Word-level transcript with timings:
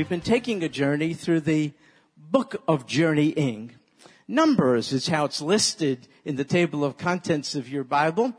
We've 0.00 0.08
been 0.08 0.22
taking 0.22 0.62
a 0.62 0.68
journey 0.70 1.12
through 1.12 1.40
the 1.40 1.74
book 2.16 2.62
of 2.66 2.86
journeying. 2.86 3.72
Numbers 4.26 4.94
is 4.94 5.08
how 5.08 5.26
it's 5.26 5.42
listed 5.42 6.08
in 6.24 6.36
the 6.36 6.42
table 6.42 6.86
of 6.86 6.96
contents 6.96 7.54
of 7.54 7.68
your 7.68 7.84
Bible. 7.84 8.32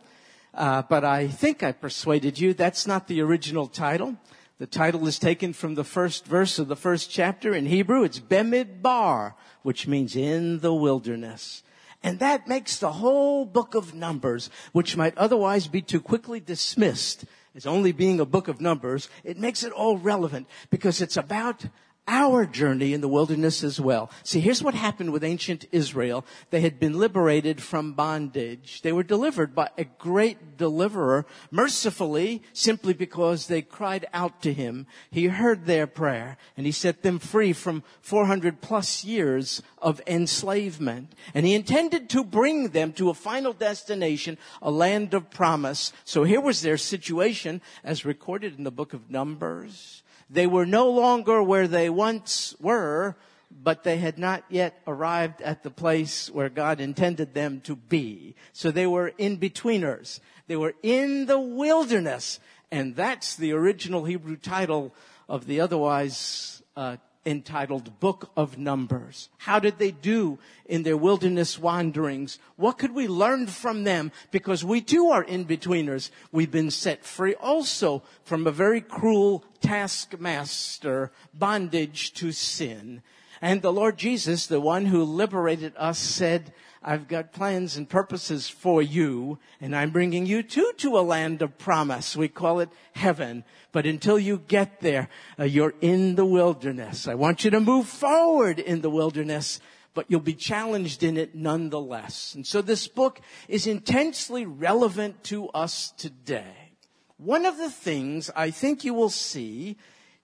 Uh, 0.55 0.81
but 0.81 1.05
I 1.05 1.27
think 1.27 1.61
I 1.61 1.71
persuaded 1.71 2.39
you 2.39 2.55
that's 2.55 2.87
not 2.87 3.07
the 3.07 3.21
original 3.21 3.67
title. 3.67 4.17
The 4.57 4.65
title 4.65 5.05
is 5.05 5.19
taken 5.19 5.53
from 5.53 5.75
the 5.75 5.83
first 5.83 6.25
verse 6.25 6.57
of 6.57 6.67
the 6.67 6.75
first 6.75 7.11
chapter 7.11 7.53
in 7.53 7.67
Hebrew. 7.67 8.05
It's 8.05 8.19
Bemidbar, 8.19 9.35
which 9.61 9.85
means 9.85 10.15
in 10.15 10.61
the 10.61 10.73
wilderness. 10.73 11.61
And 12.01 12.17
that 12.17 12.47
makes 12.47 12.77
the 12.77 12.93
whole 12.93 13.45
book 13.45 13.75
of 13.75 13.93
Numbers, 13.93 14.49
which 14.71 14.97
might 14.97 15.15
otherwise 15.15 15.67
be 15.67 15.83
too 15.83 16.01
quickly 16.01 16.39
dismissed 16.39 17.23
as 17.55 17.65
only 17.65 17.91
being 17.91 18.19
a 18.19 18.25
book 18.25 18.47
of 18.47 18.61
Numbers, 18.61 19.09
it 19.23 19.37
makes 19.37 19.63
it 19.63 19.71
all 19.71 19.97
relevant 19.97 20.47
because 20.69 21.01
it's 21.01 21.17
about 21.17 21.65
our 22.07 22.45
journey 22.45 22.93
in 22.93 23.01
the 23.01 23.07
wilderness 23.07 23.63
as 23.63 23.79
well. 23.79 24.09
See, 24.23 24.39
here's 24.39 24.63
what 24.63 24.73
happened 24.73 25.11
with 25.13 25.23
ancient 25.23 25.65
Israel. 25.71 26.25
They 26.49 26.61
had 26.61 26.79
been 26.79 26.99
liberated 26.99 27.61
from 27.61 27.93
bondage. 27.93 28.81
They 28.81 28.91
were 28.91 29.03
delivered 29.03 29.53
by 29.55 29.69
a 29.77 29.85
great 29.85 30.57
deliverer, 30.57 31.25
mercifully, 31.51 32.41
simply 32.53 32.93
because 32.93 33.47
they 33.47 33.61
cried 33.61 34.07
out 34.13 34.41
to 34.41 34.53
him. 34.53 34.87
He 35.09 35.27
heard 35.27 35.65
their 35.65 35.87
prayer 35.87 36.37
and 36.57 36.65
he 36.65 36.71
set 36.71 37.03
them 37.03 37.19
free 37.19 37.53
from 37.53 37.83
400 38.01 38.61
plus 38.61 39.05
years 39.05 39.61
of 39.81 40.01
enslavement. 40.07 41.13
And 41.33 41.45
he 41.45 41.53
intended 41.53 42.09
to 42.09 42.23
bring 42.23 42.69
them 42.69 42.93
to 42.93 43.09
a 43.09 43.13
final 43.13 43.53
destination, 43.53 44.37
a 44.61 44.71
land 44.71 45.13
of 45.13 45.29
promise. 45.29 45.93
So 46.03 46.23
here 46.23 46.41
was 46.41 46.61
their 46.61 46.77
situation 46.77 47.61
as 47.83 48.05
recorded 48.05 48.57
in 48.57 48.63
the 48.63 48.71
book 48.71 48.93
of 48.93 49.09
Numbers. 49.09 50.00
They 50.31 50.47
were 50.47 50.65
no 50.65 50.89
longer 50.89 51.43
where 51.43 51.67
they 51.67 51.89
once 51.89 52.55
were, 52.59 53.17
but 53.51 53.83
they 53.83 53.97
had 53.97 54.17
not 54.17 54.45
yet 54.49 54.81
arrived 54.87 55.41
at 55.41 55.61
the 55.61 55.69
place 55.69 56.29
where 56.29 56.47
God 56.47 56.79
intended 56.79 57.33
them 57.33 57.59
to 57.61 57.75
be. 57.75 58.35
So 58.53 58.71
they 58.71 58.87
were 58.87 59.09
in 59.17 59.37
betweeners. 59.37 60.21
They 60.47 60.55
were 60.55 60.73
in 60.81 61.25
the 61.25 61.39
wilderness. 61.39 62.39
And 62.71 62.95
that's 62.95 63.35
the 63.35 63.51
original 63.51 64.05
Hebrew 64.05 64.37
title 64.37 64.95
of 65.27 65.47
the 65.47 65.59
otherwise 65.59 66.63
uh, 66.77 66.95
entitled 67.25 67.99
Book 67.99 68.31
of 68.35 68.57
Numbers. 68.57 69.29
How 69.37 69.59
did 69.59 69.77
they 69.77 69.91
do 69.91 70.39
in 70.65 70.83
their 70.83 70.97
wilderness 70.97 71.59
wanderings? 71.59 72.39
What 72.55 72.77
could 72.77 72.93
we 72.93 73.07
learn 73.07 73.47
from 73.47 73.83
them? 73.83 74.11
Because 74.31 74.63
we 74.63 74.81
too 74.81 75.09
are 75.09 75.23
in-betweeners. 75.23 76.09
We've 76.31 76.51
been 76.51 76.71
set 76.71 77.05
free 77.05 77.35
also 77.35 78.03
from 78.23 78.47
a 78.47 78.51
very 78.51 78.81
cruel 78.81 79.43
taskmaster, 79.61 81.11
bondage 81.33 82.13
to 82.13 82.31
sin. 82.31 83.01
And 83.41 83.61
the 83.61 83.73
Lord 83.73 83.97
Jesus, 83.97 84.47
the 84.47 84.61
one 84.61 84.85
who 84.85 85.03
liberated 85.03 85.73
us, 85.77 85.97
said, 85.97 86.53
I've 86.83 87.07
got 87.07 87.31
plans 87.31 87.77
and 87.77 87.87
purposes 87.87 88.49
for 88.49 88.81
you, 88.81 89.37
and 89.59 89.75
I'm 89.75 89.91
bringing 89.91 90.25
you 90.25 90.41
too 90.41 90.71
to 90.77 90.97
a 90.97 91.01
land 91.01 91.43
of 91.43 91.59
promise. 91.59 92.15
We 92.15 92.27
call 92.27 92.59
it 92.59 92.69
heaven. 92.93 93.43
But 93.71 93.85
until 93.85 94.17
you 94.17 94.39
get 94.47 94.79
there, 94.79 95.07
uh, 95.39 95.43
you're 95.43 95.75
in 95.81 96.15
the 96.15 96.25
wilderness. 96.25 97.07
I 97.07 97.13
want 97.13 97.45
you 97.45 97.51
to 97.51 97.59
move 97.59 97.87
forward 97.87 98.57
in 98.57 98.81
the 98.81 98.89
wilderness, 98.89 99.59
but 99.93 100.07
you'll 100.09 100.21
be 100.21 100.33
challenged 100.33 101.03
in 101.03 101.17
it 101.17 101.35
nonetheless. 101.35 102.33
And 102.33 102.47
so 102.47 102.63
this 102.63 102.87
book 102.87 103.21
is 103.47 103.67
intensely 103.67 104.47
relevant 104.47 105.23
to 105.25 105.49
us 105.49 105.91
today. 105.91 106.73
One 107.17 107.45
of 107.45 107.59
the 107.59 107.69
things 107.69 108.31
I 108.35 108.49
think 108.49 108.83
you 108.83 108.95
will 108.95 109.11
see 109.11 109.77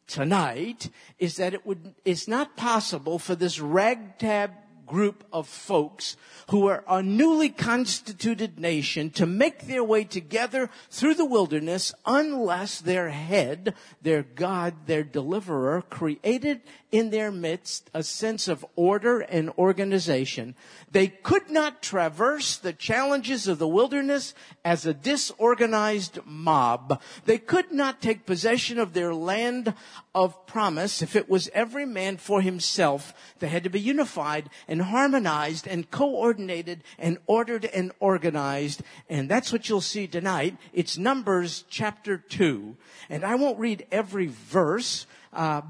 tonight 0.08 0.90
is 1.20 1.36
that 1.36 1.54
it 1.54 1.68
would, 1.68 1.94
it's 2.04 2.28
not 2.28 2.58
possible 2.58 3.20
for 3.20 3.36
this 3.36 3.60
ragtag 3.60 4.52
group 4.88 5.24
of 5.32 5.48
folks 5.48 6.16
who 6.50 6.68
are 6.68 6.84
a 6.88 7.04
newly 7.04 7.50
constituted 7.50 8.58
nation 8.58 9.10
to 9.12 9.26
make 9.26 9.68
their 9.68 9.84
way 9.84 10.04
together 10.04 10.70
through 10.90 11.14
the 11.14 11.26
wilderness 11.26 11.94
unless 12.06 12.80
their 12.80 13.10
head, 13.10 13.74
their 14.02 14.24
God, 14.24 14.74
their 14.88 15.04
deliverer 15.04 15.82
created 15.82 16.62
in 16.92 17.10
their 17.10 17.32
midst 17.32 17.90
a 17.94 18.02
sense 18.02 18.48
of 18.48 18.66
order 18.76 19.20
and 19.20 19.50
organization. 19.58 20.56
They 20.90 21.08
could 21.08 21.50
not 21.50 21.82
traverse 21.82 22.56
the 22.56 22.72
challenges 22.72 23.48
of 23.48 23.60
the 23.60 23.68
wilderness 23.68 24.34
as 24.64 24.86
a 24.86 24.94
disorganized 24.94 26.20
mob. 26.26 27.02
They 27.26 27.38
could 27.40 27.74
not 27.74 28.02
take 28.02 28.26
possession 28.26 28.80
of 28.80 28.94
their 28.94 29.14
land 29.14 29.74
of 30.16 30.46
promise 30.48 31.02
if 31.02 31.16
it 31.16 31.30
was 31.30 31.50
every 31.54 31.86
man 31.86 32.18
for 32.18 32.42
himself. 32.42 33.14
They 33.40 33.50
had 33.50 33.66
to 33.66 33.70
be 33.70 33.82
unified 33.82 34.50
and 34.68 34.77
harmonized 34.82 35.68
and 35.68 35.90
coordinated 35.90 36.84
and 36.98 37.18
ordered 37.28 37.66
and 37.66 37.92
organized. 38.00 38.82
And 39.10 39.30
that's 39.30 39.52
what 39.52 39.70
you'll 39.70 39.82
see 39.82 40.08
tonight. 40.08 40.58
It's 40.74 40.98
Numbers 40.98 41.66
chapter 41.70 42.18
2. 42.18 42.76
And 43.10 43.24
I 43.24 43.36
won't 43.36 43.60
read 43.60 43.86
every 43.92 44.28
verse, 44.28 45.06
uh, 45.34 45.62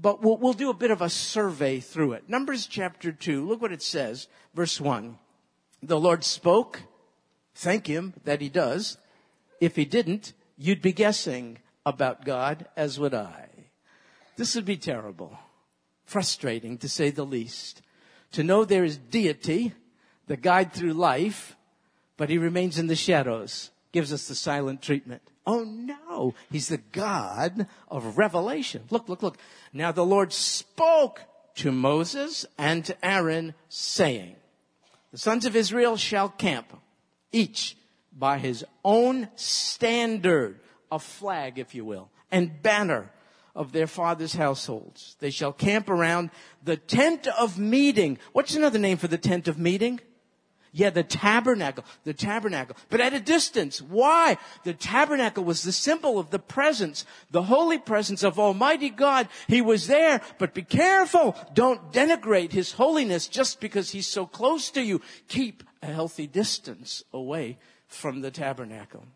but 0.00 0.22
we'll, 0.22 0.36
we'll 0.36 0.52
do 0.52 0.70
a 0.70 0.74
bit 0.74 0.90
of 0.90 1.02
a 1.02 1.10
survey 1.10 1.80
through 1.80 2.12
it. 2.12 2.28
Numbers 2.28 2.66
chapter 2.66 3.12
2, 3.12 3.46
look 3.46 3.60
what 3.60 3.72
it 3.72 3.82
says, 3.82 4.28
verse 4.54 4.80
1. 4.80 5.18
The 5.82 6.00
Lord 6.00 6.24
spoke, 6.24 6.82
thank 7.54 7.86
Him 7.86 8.14
that 8.24 8.40
He 8.40 8.48
does. 8.48 8.98
If 9.60 9.76
He 9.76 9.84
didn't, 9.84 10.32
you'd 10.56 10.82
be 10.82 10.92
guessing 10.92 11.58
about 11.84 12.24
God, 12.24 12.66
as 12.76 12.98
would 12.98 13.14
I. 13.14 13.48
This 14.36 14.54
would 14.54 14.64
be 14.66 14.76
terrible, 14.76 15.38
frustrating 16.04 16.76
to 16.78 16.88
say 16.88 17.10
the 17.10 17.24
least. 17.24 17.80
To 18.32 18.42
know 18.42 18.64
there 18.64 18.84
is 18.84 18.96
deity, 18.96 19.72
the 20.26 20.36
guide 20.36 20.72
through 20.72 20.92
life, 20.92 21.56
but 22.16 22.28
He 22.28 22.38
remains 22.38 22.78
in 22.78 22.86
the 22.86 22.96
shadows, 22.96 23.70
gives 23.92 24.12
us 24.12 24.28
the 24.28 24.34
silent 24.34 24.82
treatment. 24.82 25.22
Oh 25.46 25.62
no, 25.62 26.34
he's 26.50 26.68
the 26.68 26.78
God 26.78 27.68
of 27.88 28.18
revelation. 28.18 28.82
Look, 28.90 29.08
look, 29.08 29.22
look. 29.22 29.38
Now 29.72 29.92
the 29.92 30.04
Lord 30.04 30.32
spoke 30.32 31.20
to 31.56 31.70
Moses 31.70 32.44
and 32.58 32.84
to 32.84 33.04
Aaron 33.04 33.54
saying, 33.68 34.34
the 35.12 35.18
sons 35.18 35.46
of 35.46 35.54
Israel 35.54 35.96
shall 35.96 36.28
camp, 36.28 36.76
each 37.30 37.76
by 38.12 38.38
his 38.38 38.64
own 38.84 39.28
standard, 39.36 40.58
a 40.90 40.98
flag, 40.98 41.58
if 41.58 41.74
you 41.74 41.84
will, 41.84 42.10
and 42.30 42.60
banner 42.60 43.10
of 43.56 43.72
their 43.72 43.86
father's 43.86 44.34
households. 44.34 45.16
They 45.18 45.30
shall 45.30 45.52
camp 45.52 45.88
around 45.88 46.30
the 46.62 46.76
tent 46.76 47.26
of 47.26 47.58
meeting. 47.58 48.18
What's 48.32 48.54
another 48.54 48.78
name 48.78 48.98
for 48.98 49.08
the 49.08 49.18
tent 49.18 49.48
of 49.48 49.58
meeting? 49.58 50.00
Yeah, 50.72 50.90
the 50.90 51.02
tabernacle, 51.02 51.86
the 52.04 52.12
tabernacle, 52.12 52.76
but 52.90 53.00
at 53.00 53.14
a 53.14 53.20
distance. 53.20 53.80
Why? 53.80 54.36
The 54.64 54.74
tabernacle 54.74 55.42
was 55.42 55.62
the 55.62 55.72
symbol 55.72 56.18
of 56.18 56.28
the 56.28 56.38
presence, 56.38 57.06
the 57.30 57.44
holy 57.44 57.78
presence 57.78 58.22
of 58.22 58.38
Almighty 58.38 58.90
God. 58.90 59.28
He 59.48 59.62
was 59.62 59.86
there, 59.86 60.20
but 60.38 60.52
be 60.52 60.60
careful. 60.62 61.34
Don't 61.54 61.92
denigrate 61.94 62.52
His 62.52 62.72
holiness 62.72 63.26
just 63.26 63.58
because 63.58 63.90
He's 63.90 64.06
so 64.06 64.26
close 64.26 64.70
to 64.72 64.82
you. 64.82 65.00
Keep 65.28 65.62
a 65.82 65.86
healthy 65.86 66.26
distance 66.26 67.02
away 67.10 67.56
from 67.88 68.20
the 68.20 68.30
tabernacle. 68.30 69.06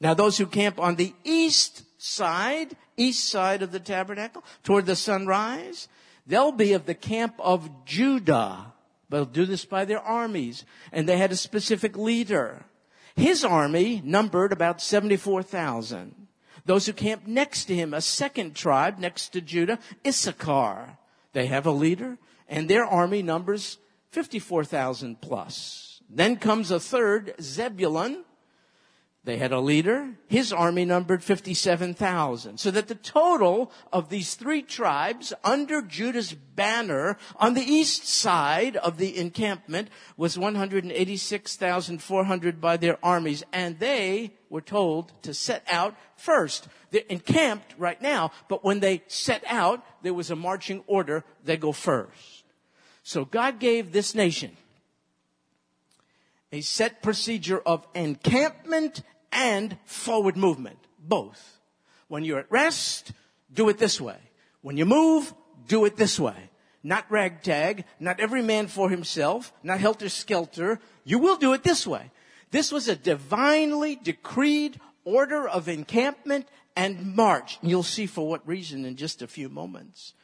Now 0.00 0.14
those 0.14 0.38
who 0.38 0.46
camp 0.46 0.78
on 0.78 0.96
the 0.96 1.14
east 1.24 1.84
side, 1.98 2.76
east 2.96 3.28
side 3.28 3.62
of 3.62 3.72
the 3.72 3.80
tabernacle, 3.80 4.44
toward 4.62 4.86
the 4.86 4.96
sunrise, 4.96 5.88
they'll 6.26 6.52
be 6.52 6.72
of 6.72 6.86
the 6.86 6.94
camp 6.94 7.34
of 7.38 7.84
Judah. 7.84 8.72
But 9.08 9.16
they'll 9.16 9.24
do 9.26 9.46
this 9.46 9.64
by 9.64 9.84
their 9.84 10.00
armies. 10.00 10.64
And 10.92 11.08
they 11.08 11.16
had 11.16 11.32
a 11.32 11.36
specific 11.36 11.96
leader. 11.96 12.64
His 13.14 13.44
army 13.44 14.02
numbered 14.04 14.52
about 14.52 14.82
74,000. 14.82 16.26
Those 16.66 16.86
who 16.86 16.92
camped 16.92 17.26
next 17.26 17.66
to 17.66 17.74
him, 17.74 17.94
a 17.94 18.00
second 18.00 18.56
tribe 18.56 18.98
next 18.98 19.28
to 19.30 19.40
Judah, 19.40 19.78
Issachar. 20.04 20.98
They 21.32 21.46
have 21.46 21.66
a 21.66 21.70
leader 21.70 22.18
and 22.48 22.68
their 22.68 22.84
army 22.84 23.22
numbers 23.22 23.78
54,000 24.10 25.20
plus. 25.20 26.00
Then 26.08 26.36
comes 26.36 26.70
a 26.70 26.80
third, 26.80 27.34
Zebulun, 27.40 28.24
they 29.26 29.36
had 29.38 29.52
a 29.52 29.58
leader. 29.58 30.10
His 30.28 30.52
army 30.52 30.84
numbered 30.84 31.24
57,000. 31.24 32.58
So 32.58 32.70
that 32.70 32.86
the 32.86 32.94
total 32.94 33.72
of 33.92 34.08
these 34.08 34.36
three 34.36 34.62
tribes 34.62 35.32
under 35.42 35.82
Judah's 35.82 36.32
banner 36.32 37.18
on 37.34 37.54
the 37.54 37.60
east 37.60 38.06
side 38.06 38.76
of 38.76 38.98
the 38.98 39.18
encampment 39.18 39.88
was 40.16 40.38
186,400 40.38 42.60
by 42.60 42.76
their 42.76 43.04
armies. 43.04 43.42
And 43.52 43.80
they 43.80 44.32
were 44.48 44.60
told 44.60 45.10
to 45.24 45.34
set 45.34 45.64
out 45.68 45.96
first. 46.14 46.68
They're 46.92 47.02
encamped 47.08 47.74
right 47.76 48.00
now, 48.00 48.30
but 48.48 48.62
when 48.62 48.78
they 48.78 49.02
set 49.08 49.42
out, 49.48 49.84
there 50.04 50.14
was 50.14 50.30
a 50.30 50.36
marching 50.36 50.84
order. 50.86 51.24
They 51.44 51.56
go 51.56 51.72
first. 51.72 52.44
So 53.02 53.24
God 53.24 53.58
gave 53.58 53.90
this 53.90 54.14
nation 54.14 54.56
a 56.52 56.60
set 56.60 57.02
procedure 57.02 57.58
of 57.58 57.84
encampment 57.94 59.02
and 59.36 59.76
forward 59.84 60.36
movement. 60.36 60.78
Both. 60.98 61.60
When 62.08 62.24
you're 62.24 62.40
at 62.40 62.50
rest, 62.50 63.12
do 63.52 63.68
it 63.68 63.78
this 63.78 64.00
way. 64.00 64.18
When 64.62 64.76
you 64.76 64.86
move, 64.86 65.32
do 65.68 65.84
it 65.84 65.96
this 65.96 66.18
way. 66.18 66.50
Not 66.82 67.10
ragtag, 67.10 67.84
not 68.00 68.18
every 68.18 68.42
man 68.42 68.66
for 68.66 68.88
himself, 68.90 69.52
not 69.62 69.78
helter 69.78 70.08
skelter. 70.08 70.80
You 71.04 71.18
will 71.18 71.36
do 71.36 71.52
it 71.52 71.62
this 71.62 71.86
way. 71.86 72.10
This 72.50 72.72
was 72.72 72.88
a 72.88 72.96
divinely 72.96 73.96
decreed 73.96 74.80
order 75.04 75.48
of 75.48 75.68
encampment 75.68 76.48
and 76.74 77.14
march. 77.14 77.58
You'll 77.62 77.82
see 77.82 78.06
for 78.06 78.28
what 78.28 78.46
reason 78.46 78.84
in 78.84 78.96
just 78.96 79.20
a 79.20 79.26
few 79.26 79.48
moments. 79.48 80.14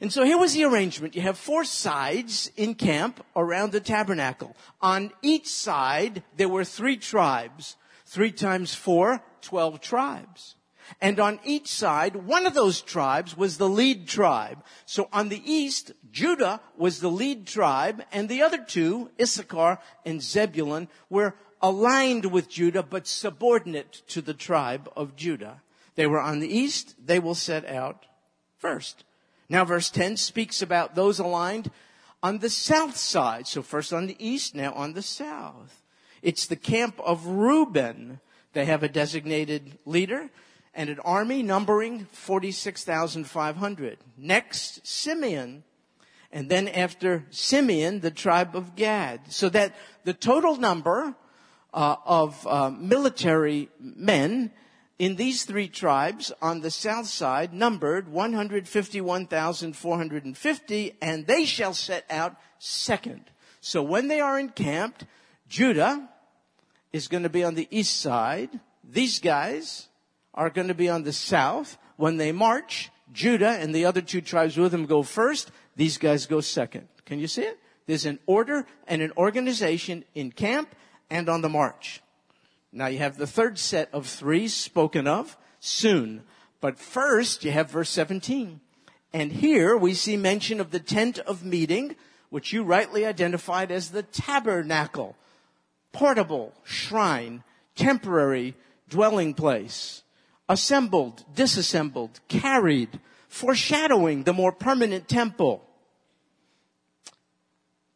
And 0.00 0.12
so 0.12 0.22
here 0.22 0.38
was 0.38 0.54
the 0.54 0.64
arrangement. 0.64 1.16
You 1.16 1.22
have 1.22 1.36
four 1.36 1.64
sides 1.64 2.52
in 2.56 2.76
camp 2.76 3.24
around 3.34 3.72
the 3.72 3.80
tabernacle. 3.80 4.56
On 4.80 5.10
each 5.22 5.48
side, 5.48 6.22
there 6.36 6.48
were 6.48 6.64
three 6.64 6.96
tribes. 6.96 7.76
Three 8.08 8.32
times 8.32 8.74
four, 8.74 9.22
twelve 9.42 9.82
tribes. 9.82 10.54
And 10.98 11.20
on 11.20 11.40
each 11.44 11.68
side, 11.68 12.16
one 12.16 12.46
of 12.46 12.54
those 12.54 12.80
tribes 12.80 13.36
was 13.36 13.58
the 13.58 13.68
lead 13.68 14.08
tribe. 14.08 14.64
So 14.86 15.10
on 15.12 15.28
the 15.28 15.42
east, 15.44 15.92
Judah 16.10 16.62
was 16.74 17.00
the 17.00 17.10
lead 17.10 17.46
tribe, 17.46 18.02
and 18.10 18.26
the 18.26 18.40
other 18.40 18.64
two, 18.64 19.10
Issachar 19.20 19.78
and 20.06 20.22
Zebulun, 20.22 20.88
were 21.10 21.34
aligned 21.60 22.32
with 22.32 22.48
Judah, 22.48 22.82
but 22.82 23.06
subordinate 23.06 24.00
to 24.08 24.22
the 24.22 24.32
tribe 24.32 24.90
of 24.96 25.14
Judah. 25.14 25.60
They 25.94 26.06
were 26.06 26.22
on 26.22 26.38
the 26.38 26.48
east, 26.48 26.94
they 27.04 27.18
will 27.18 27.34
set 27.34 27.66
out 27.66 28.06
first. 28.56 29.04
Now 29.50 29.66
verse 29.66 29.90
10 29.90 30.16
speaks 30.16 30.62
about 30.62 30.94
those 30.94 31.18
aligned 31.18 31.70
on 32.22 32.38
the 32.38 32.48
south 32.48 32.96
side. 32.96 33.46
So 33.46 33.60
first 33.60 33.92
on 33.92 34.06
the 34.06 34.16
east, 34.18 34.54
now 34.54 34.72
on 34.72 34.94
the 34.94 35.02
south. 35.02 35.77
It's 36.22 36.46
the 36.46 36.56
camp 36.56 37.00
of 37.00 37.26
Reuben. 37.26 38.20
They 38.52 38.64
have 38.64 38.82
a 38.82 38.88
designated 38.88 39.78
leader 39.84 40.30
and 40.74 40.90
an 40.90 41.00
army 41.00 41.42
numbering 41.42 42.06
46,500. 42.12 43.98
Next, 44.16 44.86
Simeon. 44.86 45.64
And 46.30 46.48
then 46.48 46.68
after 46.68 47.24
Simeon, 47.30 48.00
the 48.00 48.10
tribe 48.10 48.54
of 48.54 48.76
Gad. 48.76 49.32
So 49.32 49.48
that 49.48 49.74
the 50.04 50.14
total 50.14 50.56
number 50.56 51.14
uh, 51.72 51.96
of 52.04 52.46
uh, 52.46 52.70
military 52.70 53.70
men 53.80 54.52
in 54.98 55.16
these 55.16 55.44
three 55.44 55.68
tribes 55.68 56.32
on 56.42 56.60
the 56.60 56.70
south 56.70 57.06
side 57.06 57.52
numbered 57.52 58.08
151,450 58.08 60.96
and 61.00 61.26
they 61.26 61.44
shall 61.44 61.74
set 61.74 62.04
out 62.10 62.36
second. 62.58 63.30
So 63.60 63.82
when 63.82 64.08
they 64.08 64.20
are 64.20 64.38
encamped, 64.38 65.04
Judah 65.48 66.08
is 66.92 67.08
going 67.08 67.22
to 67.22 67.28
be 67.28 67.44
on 67.44 67.54
the 67.54 67.68
east 67.70 68.00
side. 68.00 68.60
These 68.84 69.18
guys 69.18 69.88
are 70.34 70.50
going 70.50 70.68
to 70.68 70.74
be 70.74 70.88
on 70.88 71.02
the 71.02 71.12
south. 71.12 71.78
When 71.96 72.16
they 72.16 72.32
march, 72.32 72.90
Judah 73.12 73.58
and 73.58 73.74
the 73.74 73.84
other 73.84 74.00
two 74.00 74.20
tribes 74.20 74.56
with 74.56 74.72
them 74.72 74.86
go 74.86 75.02
first. 75.02 75.50
These 75.76 75.98
guys 75.98 76.26
go 76.26 76.40
second. 76.40 76.88
Can 77.04 77.18
you 77.18 77.26
see 77.26 77.42
it? 77.42 77.58
There's 77.86 78.06
an 78.06 78.18
order 78.26 78.66
and 78.86 79.00
an 79.00 79.12
organization 79.16 80.04
in 80.14 80.30
camp 80.30 80.74
and 81.10 81.28
on 81.28 81.40
the 81.40 81.48
march. 81.48 82.02
Now 82.70 82.86
you 82.86 82.98
have 82.98 83.16
the 83.16 83.26
third 83.26 83.58
set 83.58 83.88
of 83.92 84.06
three 84.06 84.46
spoken 84.48 85.06
of 85.06 85.36
soon. 85.58 86.22
But 86.60 86.78
first 86.78 87.44
you 87.44 87.50
have 87.52 87.70
verse 87.70 87.90
17. 87.90 88.60
And 89.12 89.32
here 89.32 89.76
we 89.76 89.94
see 89.94 90.16
mention 90.16 90.60
of 90.60 90.70
the 90.70 90.80
tent 90.80 91.18
of 91.20 91.44
meeting, 91.44 91.96
which 92.28 92.52
you 92.52 92.62
rightly 92.62 93.06
identified 93.06 93.70
as 93.70 93.90
the 93.90 94.02
tabernacle. 94.02 95.16
Portable, 95.92 96.54
shrine, 96.64 97.42
temporary 97.74 98.54
dwelling 98.88 99.34
place. 99.34 100.02
Assembled, 100.48 101.24
disassembled, 101.34 102.20
carried, 102.28 103.00
foreshadowing 103.28 104.24
the 104.24 104.32
more 104.32 104.52
permanent 104.52 105.08
temple. 105.08 105.64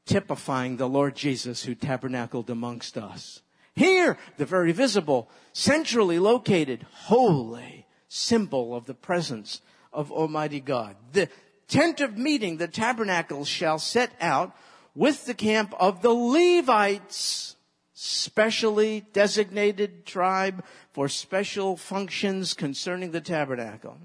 Typifying 0.05 0.77
the 0.77 0.89
Lord 0.89 1.17
Jesus 1.17 1.65
who 1.65 1.75
tabernacled 1.75 2.51
amongst 2.51 2.99
us. 2.99 3.41
Here, 3.75 4.19
the 4.37 4.45
very 4.45 4.73
visible, 4.73 5.31
centrally 5.53 6.19
located, 6.19 6.85
holy 6.93 7.87
symbol 8.09 8.75
of 8.75 8.85
the 8.85 8.95
presence 8.95 9.63
of 9.93 10.13
Almighty 10.13 10.61
God. 10.61 10.97
The 11.13 11.29
tent 11.69 12.01
of 12.01 12.19
meeting, 12.19 12.59
the 12.59 12.69
tabernacle 12.69 13.47
shall 13.47 13.79
set 13.79 14.13
out 14.21 14.55
with 14.95 15.25
the 15.25 15.35
camp 15.35 15.73
of 15.81 16.03
the 16.03 16.13
Levites, 16.13 17.57
specially 18.05 19.05
designated 19.13 20.05
tribe 20.05 20.65
for 20.93 21.09
special 21.09 21.77
functions 21.77 22.53
concerning 22.53 23.13
the 23.13 23.21
tabernacle. 23.21 23.97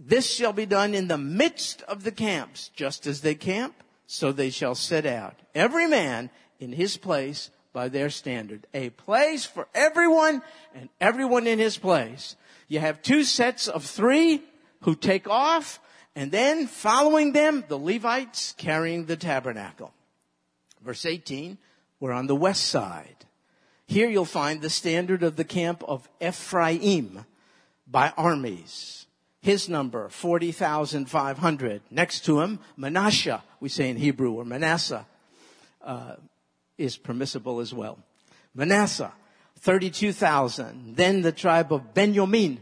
This 0.00 0.28
shall 0.28 0.52
be 0.52 0.66
done 0.66 0.92
in 0.92 1.06
the 1.06 1.16
midst 1.16 1.82
of 1.82 2.02
the 2.02 2.10
camps, 2.10 2.70
just 2.74 3.06
as 3.06 3.20
they 3.20 3.36
camp, 3.36 3.74
so 4.08 4.32
they 4.32 4.50
shall 4.50 4.74
set 4.74 5.06
out, 5.06 5.38
every 5.54 5.86
man 5.86 6.30
in 6.58 6.72
his 6.72 6.96
place 6.96 7.50
by 7.72 7.88
their 7.88 8.10
standard. 8.10 8.66
A 8.74 8.90
place 8.90 9.44
for 9.44 9.68
everyone 9.72 10.42
and 10.74 10.88
everyone 11.00 11.46
in 11.46 11.60
his 11.60 11.78
place. 11.78 12.34
You 12.66 12.80
have 12.80 13.02
two 13.02 13.22
sets 13.22 13.68
of 13.68 13.84
three 13.84 14.42
who 14.82 14.96
take 14.96 15.28
off 15.28 15.78
and 16.16 16.32
then 16.32 16.66
following 16.66 17.32
them, 17.34 17.62
the 17.68 17.78
Levites 17.78 18.52
carrying 18.58 19.04
the 19.04 19.16
tabernacle. 19.16 19.92
Verse 20.82 21.06
18, 21.06 21.56
we're 22.00 22.12
on 22.12 22.26
the 22.26 22.34
west 22.34 22.66
side. 22.66 23.26
Here 23.86 24.08
you'll 24.08 24.24
find 24.24 24.60
the 24.60 24.70
standard 24.70 25.22
of 25.22 25.36
the 25.36 25.44
camp 25.44 25.84
of 25.86 26.08
Ephraim 26.20 27.24
by 27.86 28.12
armies. 28.16 29.06
His 29.42 29.68
number, 29.68 30.08
40,500. 30.08 31.82
Next 31.90 32.24
to 32.26 32.40
him, 32.40 32.58
Manasseh, 32.76 33.42
we 33.60 33.68
say 33.68 33.88
in 33.88 33.96
Hebrew, 33.96 34.32
or 34.32 34.44
Manasseh. 34.44 35.06
Uh, 35.82 36.16
is 36.80 36.96
permissible 36.96 37.60
as 37.60 37.72
well. 37.72 38.00
Manasseh, 38.54 39.12
32,000. 39.58 40.96
Then 40.96 41.22
the 41.22 41.30
tribe 41.32 41.72
of 41.72 41.94
Benjamin 41.94 42.60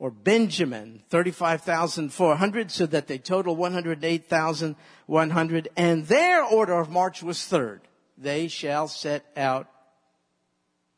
or 0.00 0.10
Benjamin, 0.10 1.02
35,400 1.10 2.70
so 2.70 2.86
that 2.86 3.08
they 3.08 3.18
total 3.18 3.56
108,100 3.56 5.68
and 5.76 6.06
their 6.06 6.44
order 6.44 6.78
of 6.78 6.88
march 6.88 7.20
was 7.22 7.44
third. 7.44 7.80
They 8.20 8.48
shall 8.48 8.88
set 8.88 9.24
out 9.36 9.68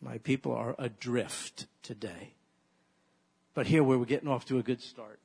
My 0.00 0.18
people 0.18 0.52
are 0.52 0.74
adrift 0.78 1.66
today. 1.82 2.34
But 3.54 3.66
here 3.66 3.82
we 3.82 3.96
were 3.96 4.04
getting 4.04 4.28
off 4.28 4.44
to 4.46 4.58
a 4.58 4.62
good 4.62 4.82
start. 4.82 5.18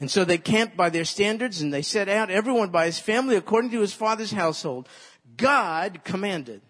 And 0.00 0.10
so 0.10 0.24
they 0.24 0.38
camped 0.38 0.76
by 0.76 0.90
their 0.90 1.04
standards 1.04 1.60
and 1.60 1.72
they 1.72 1.82
set 1.82 2.08
out 2.08 2.30
everyone 2.30 2.70
by 2.70 2.86
his 2.86 2.98
family 2.98 3.36
according 3.36 3.70
to 3.72 3.80
his 3.80 3.92
father's 3.92 4.32
household. 4.32 4.88
God 5.36 6.02
commanded 6.04 6.62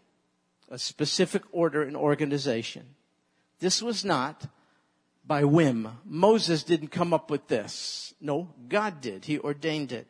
a 0.69 0.79
specific 0.79 1.43
order 1.53 1.83
and 1.83 1.97
organization. 1.97 2.85
This 3.61 3.81
was 3.81 4.05
not 4.05 4.47
by 5.25 5.45
whim. 5.45 5.89
Moses 6.05 6.63
didn't 6.63 6.89
come 6.89 7.15
up 7.15 7.31
with 7.31 7.49
this. 7.49 8.15
No, 8.21 8.49
God 8.69 9.01
did. 9.01 9.25
He 9.25 9.39
ordained 9.39 9.93
it. 9.93 10.07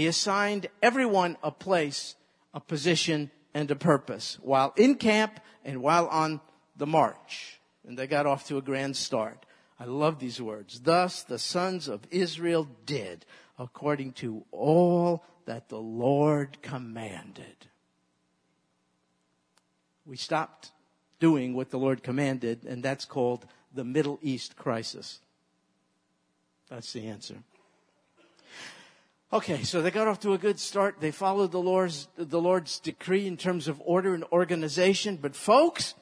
He 0.00 0.06
assigned 0.06 0.68
everyone 0.82 1.36
a 1.42 1.50
place, 1.50 2.14
a 2.54 2.60
position, 2.60 3.30
and 3.52 3.70
a 3.70 3.76
purpose 3.76 4.38
while 4.40 4.72
in 4.78 4.94
camp 4.94 5.40
and 5.62 5.82
while 5.82 6.06
on 6.06 6.40
the 6.74 6.86
march. 6.86 7.60
And 7.86 7.98
they 7.98 8.06
got 8.06 8.24
off 8.24 8.46
to 8.46 8.56
a 8.56 8.62
grand 8.62 8.96
start. 8.96 9.44
I 9.78 9.84
love 9.84 10.18
these 10.18 10.40
words. 10.40 10.80
Thus 10.80 11.22
the 11.22 11.38
sons 11.38 11.86
of 11.86 12.00
Israel 12.10 12.66
did 12.86 13.26
according 13.58 14.12
to 14.12 14.46
all 14.52 15.22
that 15.44 15.68
the 15.68 15.76
Lord 15.76 16.62
commanded. 16.62 17.66
We 20.06 20.16
stopped 20.16 20.70
doing 21.18 21.52
what 21.52 21.68
the 21.68 21.78
Lord 21.78 22.02
commanded, 22.02 22.64
and 22.64 22.82
that's 22.82 23.04
called 23.04 23.44
the 23.74 23.84
Middle 23.84 24.18
East 24.22 24.56
crisis. 24.56 25.20
That's 26.70 26.90
the 26.94 27.06
answer. 27.06 27.42
Okay, 29.32 29.62
so 29.62 29.80
they 29.80 29.92
got 29.92 30.08
off 30.08 30.18
to 30.20 30.32
a 30.32 30.38
good 30.38 30.58
start. 30.58 30.96
They 30.98 31.12
followed 31.12 31.52
the 31.52 31.60
Lord's, 31.60 32.08
the 32.16 32.40
Lord's 32.40 32.80
decree 32.80 33.28
in 33.28 33.36
terms 33.36 33.68
of 33.68 33.80
order 33.84 34.12
and 34.12 34.24
organization. 34.32 35.18
But 35.22 35.36
folks, 35.36 35.94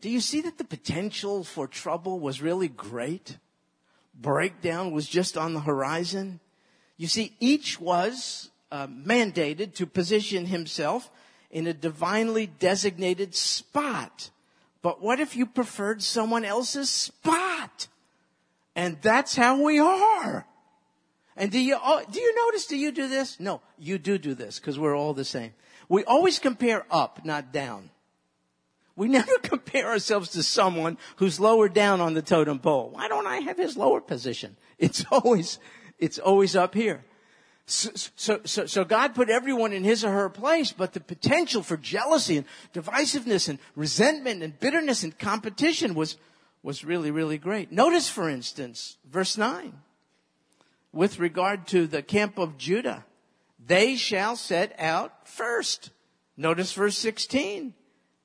do 0.00 0.10
you 0.10 0.18
see 0.18 0.40
that 0.40 0.58
the 0.58 0.64
potential 0.64 1.44
for 1.44 1.68
trouble 1.68 2.18
was 2.18 2.42
really 2.42 2.66
great? 2.66 3.38
Breakdown 4.12 4.90
was 4.90 5.06
just 5.06 5.38
on 5.38 5.54
the 5.54 5.60
horizon. 5.60 6.40
You 6.96 7.06
see, 7.06 7.36
each 7.38 7.80
was 7.80 8.50
uh, 8.72 8.88
mandated 8.88 9.74
to 9.74 9.86
position 9.86 10.46
himself 10.46 11.12
in 11.48 11.68
a 11.68 11.72
divinely 11.72 12.48
designated 12.48 13.36
spot. 13.36 14.30
But 14.82 15.00
what 15.00 15.20
if 15.20 15.36
you 15.36 15.46
preferred 15.46 16.02
someone 16.02 16.44
else's 16.44 16.90
spot? 16.90 17.86
And 18.74 19.00
that's 19.00 19.36
how 19.36 19.62
we 19.62 19.78
are. 19.78 20.44
And 21.36 21.50
do 21.50 21.58
you, 21.58 21.76
oh, 21.82 22.02
do 22.10 22.20
you 22.20 22.34
notice, 22.34 22.66
do 22.66 22.76
you 22.76 22.92
do 22.92 23.08
this? 23.08 23.40
No, 23.40 23.60
you 23.78 23.98
do 23.98 24.18
do 24.18 24.34
this 24.34 24.58
because 24.58 24.78
we're 24.78 24.96
all 24.96 25.14
the 25.14 25.24
same. 25.24 25.52
We 25.88 26.04
always 26.04 26.38
compare 26.38 26.86
up, 26.90 27.24
not 27.24 27.52
down. 27.52 27.90
We 28.96 29.08
never 29.08 29.38
compare 29.42 29.88
ourselves 29.88 30.30
to 30.30 30.42
someone 30.42 30.96
who's 31.16 31.40
lower 31.40 31.68
down 31.68 32.00
on 32.00 32.14
the 32.14 32.22
totem 32.22 32.60
pole. 32.60 32.90
Why 32.92 33.08
don't 33.08 33.26
I 33.26 33.38
have 33.38 33.58
his 33.58 33.76
lower 33.76 34.00
position? 34.00 34.56
It's 34.78 35.04
always, 35.10 35.58
it's 35.98 36.18
always 36.18 36.54
up 36.54 36.74
here. 36.74 37.04
So, 37.66 37.90
so, 38.14 38.40
so, 38.44 38.66
so, 38.66 38.84
God 38.84 39.14
put 39.14 39.30
everyone 39.30 39.72
in 39.72 39.84
his 39.84 40.04
or 40.04 40.10
her 40.10 40.28
place, 40.28 40.70
but 40.70 40.92
the 40.92 41.00
potential 41.00 41.62
for 41.62 41.78
jealousy 41.78 42.36
and 42.36 42.46
divisiveness 42.74 43.48
and 43.48 43.58
resentment 43.74 44.42
and 44.42 44.60
bitterness 44.60 45.02
and 45.02 45.18
competition 45.18 45.94
was, 45.94 46.18
was 46.62 46.84
really, 46.84 47.10
really 47.10 47.38
great. 47.38 47.72
Notice, 47.72 48.06
for 48.06 48.28
instance, 48.28 48.98
verse 49.10 49.38
9 49.38 49.72
with 50.94 51.18
regard 51.18 51.66
to 51.68 51.86
the 51.86 52.02
camp 52.02 52.38
of 52.38 52.56
Judah. 52.56 53.04
They 53.66 53.96
shall 53.96 54.36
set 54.36 54.74
out 54.78 55.28
first. 55.28 55.90
Notice 56.36 56.72
verse 56.72 56.96
16. 56.98 57.74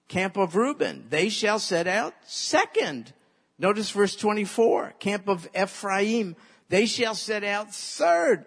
Camp 0.07 0.37
of 0.37 0.55
Reuben. 0.55 1.05
They 1.09 1.29
shall 1.29 1.59
set 1.59 1.87
out 1.87 2.13
second. 2.25 3.13
Notice 3.57 3.91
verse 3.91 4.15
24. 4.15 4.95
Camp 4.99 5.27
of 5.27 5.47
Ephraim. 5.55 6.35
They 6.69 6.85
shall 6.85 7.15
set 7.15 7.43
out 7.43 7.73
third. 7.73 8.45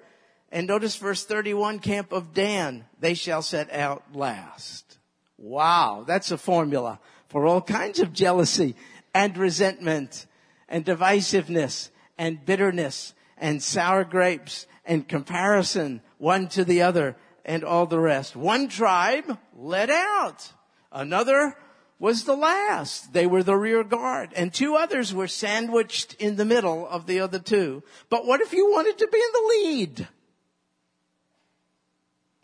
And 0.51 0.67
notice 0.67 0.97
verse 0.97 1.25
31. 1.25 1.79
Camp 1.79 2.13
of 2.13 2.35
Dan. 2.35 2.85
They 3.01 3.15
shall 3.15 3.43
set 3.43 3.73
out 3.73 4.05
last. 4.15 4.99
Wow. 5.39 6.05
That's 6.07 6.31
a 6.31 6.39
formula 6.39 7.01
for 7.29 7.47
all 7.47 7.63
kinds 7.63 8.01
of 8.01 8.13
jealousy 8.13 8.77
and 9.15 9.37
resentment 9.37 10.27
and 10.69 10.85
divisiveness 10.85 11.91
and 12.19 12.45
bitterness 12.45 13.15
and 13.43 13.61
sour 13.61 14.05
grapes 14.05 14.69
and 14.87 15.07
comparison 15.07 16.01
one 16.19 16.49
to 16.49 16.65
the 16.65 16.81
other 16.81 17.17
and 17.45 17.65
all 17.65 17.87
the 17.87 17.99
rest. 17.99 18.37
One 18.37 18.69
tribe 18.69 19.37
led 19.57 19.91
out. 19.91 20.53
Another 20.93 21.57
was 21.99 22.23
the 22.23 22.37
last. 22.37 23.13
They 23.13 23.27
were 23.27 23.43
the 23.43 23.57
rear 23.57 23.83
guard. 23.83 24.31
And 24.37 24.55
two 24.55 24.77
others 24.77 25.13
were 25.13 25.27
sandwiched 25.27 26.15
in 26.15 26.37
the 26.37 26.45
middle 26.45 26.87
of 26.87 27.07
the 27.07 27.19
other 27.19 27.41
two. 27.41 27.83
But 28.09 28.27
what 28.27 28.41
if 28.41 28.53
you 28.53 28.71
wanted 28.71 28.99
to 28.99 29.09
be 29.09 29.19
in 29.19 29.33
the 29.33 29.49
lead? 29.49 30.09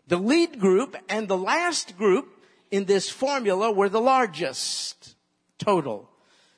The 0.07 0.17
lead 0.17 0.59
group 0.59 0.97
and 1.07 1.29
the 1.29 1.37
last 1.37 1.97
group 1.97 2.27
in 2.71 2.85
this 2.85 3.09
formula 3.09 3.71
were 3.71 3.89
the 3.89 4.01
largest 4.01 5.15
total. 5.57 6.09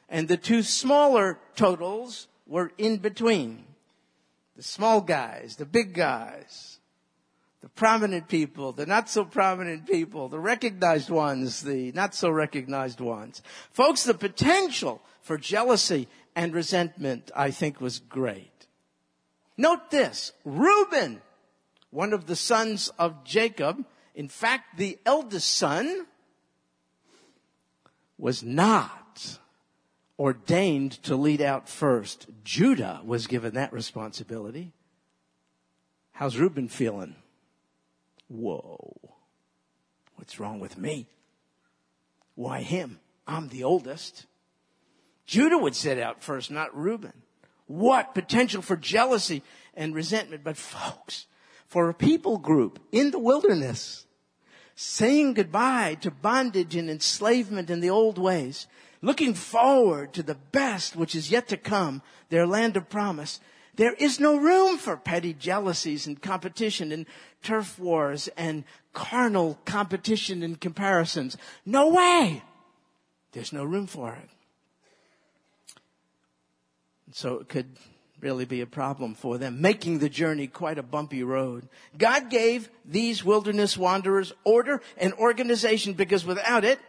And 0.09 0.27
the 0.27 0.37
two 0.37 0.63
smaller 0.63 1.37
totals 1.55 2.27
were 2.47 2.71
in 2.79 2.97
between 2.97 3.65
the 4.61 4.67
small 4.67 5.01
guys, 5.01 5.55
the 5.55 5.65
big 5.65 5.91
guys, 5.91 6.77
the 7.61 7.69
prominent 7.69 8.27
people, 8.27 8.71
the 8.71 8.85
not 8.85 9.09
so 9.09 9.25
prominent 9.25 9.87
people, 9.87 10.29
the 10.29 10.37
recognized 10.37 11.09
ones, 11.09 11.63
the 11.63 11.91
not 11.93 12.13
so 12.13 12.29
recognized 12.29 12.99
ones. 12.99 13.41
Folks, 13.71 14.03
the 14.03 14.13
potential 14.13 15.01
for 15.23 15.35
jealousy 15.39 16.07
and 16.35 16.53
resentment, 16.53 17.31
I 17.35 17.49
think, 17.49 17.81
was 17.81 17.97
great. 17.97 18.67
Note 19.57 19.89
this, 19.89 20.31
Reuben, 20.45 21.23
one 21.89 22.13
of 22.13 22.27
the 22.27 22.35
sons 22.35 22.91
of 22.99 23.23
Jacob, 23.23 23.83
in 24.13 24.27
fact, 24.27 24.77
the 24.77 24.99
eldest 25.07 25.51
son, 25.51 26.05
was 28.19 28.43
not 28.43 29.39
ordained 30.21 30.91
to 31.01 31.15
lead 31.15 31.41
out 31.41 31.67
first. 31.67 32.27
Judah 32.43 33.01
was 33.03 33.25
given 33.25 33.55
that 33.55 33.73
responsibility. 33.73 34.71
How's 36.11 36.37
Reuben 36.37 36.67
feeling? 36.67 37.15
Whoa. 38.27 38.95
What's 40.17 40.39
wrong 40.39 40.59
with 40.59 40.77
me? 40.77 41.07
Why 42.35 42.61
him? 42.61 42.99
I'm 43.25 43.49
the 43.49 43.63
oldest. 43.63 44.27
Judah 45.25 45.57
would 45.57 45.75
set 45.75 45.97
out 45.97 46.21
first, 46.21 46.51
not 46.51 46.77
Reuben. 46.77 47.23
What 47.65 48.13
potential 48.13 48.61
for 48.61 48.75
jealousy 48.75 49.41
and 49.73 49.95
resentment. 49.95 50.43
But 50.43 50.55
folks, 50.55 51.25
for 51.65 51.89
a 51.89 51.95
people 51.95 52.37
group 52.37 52.77
in 52.91 53.09
the 53.09 53.17
wilderness, 53.17 54.05
saying 54.75 55.33
goodbye 55.33 55.97
to 56.01 56.11
bondage 56.11 56.75
and 56.75 56.91
enslavement 56.91 57.71
in 57.71 57.79
the 57.79 57.89
old 57.89 58.19
ways, 58.19 58.67
looking 59.01 59.33
forward 59.33 60.13
to 60.13 60.23
the 60.23 60.35
best 60.35 60.95
which 60.95 61.15
is 61.15 61.31
yet 61.31 61.47
to 61.49 61.57
come, 61.57 62.01
their 62.29 62.45
land 62.45 62.77
of 62.77 62.89
promise, 62.89 63.39
there 63.75 63.93
is 63.93 64.19
no 64.19 64.35
room 64.35 64.77
for 64.77 64.97
petty 64.97 65.33
jealousies 65.33 66.05
and 66.05 66.21
competition 66.21 66.91
and 66.91 67.05
turf 67.41 67.79
wars 67.79 68.29
and 68.37 68.63
carnal 68.93 69.57
competition 69.65 70.43
and 70.43 70.59
comparisons. 70.59 71.37
No 71.65 71.89
way! 71.89 72.43
There's 73.31 73.53
no 73.53 73.63
room 73.63 73.87
for 73.87 74.13
it. 74.13 74.29
So 77.13 77.39
it 77.39 77.49
could 77.49 77.77
really 78.19 78.45
be 78.45 78.61
a 78.61 78.67
problem 78.67 79.15
for 79.15 79.37
them, 79.37 79.61
making 79.61 79.99
the 79.99 80.09
journey 80.09 80.47
quite 80.47 80.77
a 80.77 80.83
bumpy 80.83 81.23
road. 81.23 81.67
God 81.97 82.29
gave 82.29 82.69
these 82.85 83.23
wilderness 83.23 83.77
wanderers 83.77 84.31
order 84.43 84.81
and 84.97 85.13
organization 85.13 85.93
because 85.93 86.25
without 86.25 86.63
it, 86.63 86.79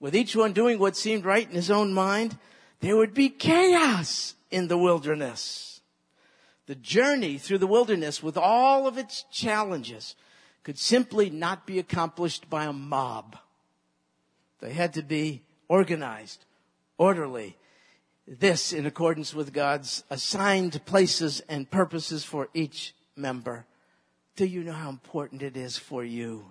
with 0.00 0.14
each 0.14 0.36
one 0.36 0.52
doing 0.52 0.78
what 0.78 0.96
seemed 0.96 1.24
right 1.24 1.48
in 1.48 1.54
his 1.54 1.70
own 1.70 1.92
mind, 1.92 2.36
there 2.80 2.96
would 2.96 3.14
be 3.14 3.28
chaos 3.28 4.34
in 4.50 4.68
the 4.68 4.78
wilderness. 4.78 5.80
The 6.66 6.74
journey 6.74 7.38
through 7.38 7.58
the 7.58 7.66
wilderness 7.66 8.22
with 8.22 8.36
all 8.36 8.86
of 8.86 8.98
its 8.98 9.24
challenges 9.30 10.16
could 10.62 10.78
simply 10.78 11.30
not 11.30 11.66
be 11.66 11.78
accomplished 11.78 12.50
by 12.50 12.64
a 12.64 12.72
mob. 12.72 13.36
They 14.60 14.72
had 14.72 14.94
to 14.94 15.02
be 15.02 15.42
organized, 15.68 16.44
orderly. 16.98 17.56
This 18.26 18.72
in 18.72 18.84
accordance 18.86 19.32
with 19.32 19.52
God's 19.52 20.02
assigned 20.10 20.84
places 20.84 21.40
and 21.48 21.70
purposes 21.70 22.24
for 22.24 22.48
each 22.52 22.94
member. 23.14 23.64
Do 24.34 24.44
you 24.44 24.64
know 24.64 24.72
how 24.72 24.88
important 24.88 25.42
it 25.42 25.56
is 25.56 25.78
for 25.78 26.04
you 26.04 26.46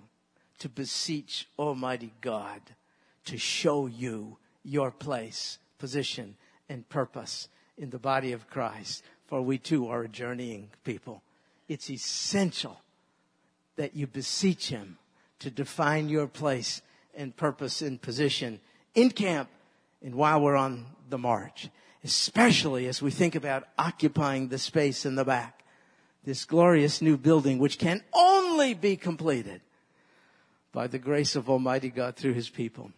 to 0.60 0.70
beseech 0.70 1.46
Almighty 1.58 2.14
God 2.22 2.62
to 3.26 3.38
show 3.38 3.86
you 3.86 4.38
your 4.64 4.90
place, 4.90 5.58
position, 5.78 6.36
and 6.68 6.88
purpose 6.88 7.48
in 7.78 7.90
the 7.90 7.98
body 7.98 8.32
of 8.32 8.48
Christ. 8.50 9.04
For 9.26 9.42
we 9.42 9.58
too 9.58 9.88
are 9.88 10.02
a 10.02 10.08
journeying 10.08 10.70
people. 10.84 11.22
It's 11.68 11.90
essential 11.90 12.80
that 13.76 13.94
you 13.94 14.06
beseech 14.06 14.68
Him 14.68 14.98
to 15.40 15.50
define 15.50 16.08
your 16.08 16.26
place 16.26 16.82
and 17.14 17.36
purpose 17.36 17.82
and 17.82 18.00
position 18.00 18.60
in 18.94 19.10
camp 19.10 19.48
and 20.02 20.14
while 20.14 20.40
we're 20.40 20.56
on 20.56 20.86
the 21.08 21.18
march. 21.18 21.68
especially 22.06 22.86
as 22.86 23.02
we 23.02 23.10
think 23.10 23.34
about 23.34 23.64
occupying 23.76 24.46
the 24.46 24.58
space 24.58 25.04
in 25.04 25.16
the 25.16 25.24
back. 25.24 25.64
This 26.24 26.44
glorious 26.44 27.02
new 27.02 27.16
building, 27.16 27.58
which 27.58 27.78
can 27.78 28.00
only 28.12 28.74
be 28.74 28.96
completed 28.96 29.60
by 30.72 30.86
the 30.86 31.00
grace 31.00 31.34
of 31.34 31.50
Almighty 31.50 31.90
God 31.90 32.14
through 32.14 32.34
His 32.34 32.48
people. 32.48 32.92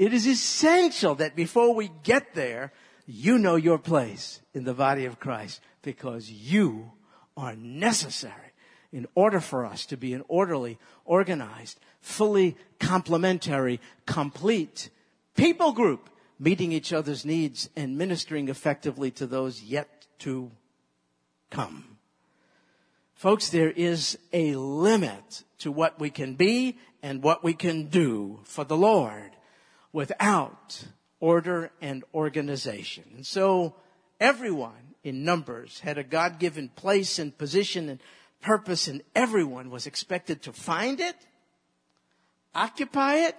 It 0.00 0.14
is 0.14 0.26
essential 0.26 1.16
that 1.16 1.36
before 1.36 1.74
we 1.74 1.90
get 2.02 2.32
there, 2.32 2.72
you 3.06 3.36
know 3.36 3.56
your 3.56 3.76
place 3.76 4.40
in 4.54 4.64
the 4.64 4.72
body 4.72 5.04
of 5.04 5.20
Christ 5.20 5.60
because 5.82 6.30
you 6.30 6.92
are 7.36 7.54
necessary 7.54 8.54
in 8.92 9.06
order 9.14 9.40
for 9.40 9.66
us 9.66 9.84
to 9.84 9.98
be 9.98 10.14
an 10.14 10.24
orderly, 10.26 10.78
organized, 11.04 11.78
fully 12.00 12.56
complementary, 12.78 13.78
complete 14.06 14.88
people 15.36 15.72
group, 15.72 16.08
meeting 16.38 16.72
each 16.72 16.94
other's 16.94 17.26
needs 17.26 17.68
and 17.76 17.98
ministering 17.98 18.48
effectively 18.48 19.10
to 19.10 19.26
those 19.26 19.62
yet 19.64 20.06
to 20.20 20.50
come. 21.50 21.98
Folks, 23.12 23.50
there 23.50 23.70
is 23.70 24.16
a 24.32 24.54
limit 24.54 25.44
to 25.58 25.70
what 25.70 26.00
we 26.00 26.08
can 26.08 26.36
be 26.36 26.78
and 27.02 27.22
what 27.22 27.44
we 27.44 27.52
can 27.52 27.88
do 27.88 28.40
for 28.44 28.64
the 28.64 28.78
Lord 28.78 29.32
without 29.92 30.84
order 31.20 31.70
and 31.80 32.04
organization. 32.14 33.04
And 33.14 33.26
so 33.26 33.74
everyone 34.18 34.94
in 35.02 35.24
Numbers 35.24 35.80
had 35.80 35.98
a 35.98 36.04
God-given 36.04 36.70
place 36.70 37.18
and 37.18 37.36
position 37.36 37.88
and 37.88 38.00
purpose 38.40 38.88
and 38.88 39.02
everyone 39.14 39.70
was 39.70 39.86
expected 39.86 40.42
to 40.42 40.52
find 40.52 41.00
it, 41.00 41.16
occupy 42.54 43.16
it, 43.26 43.36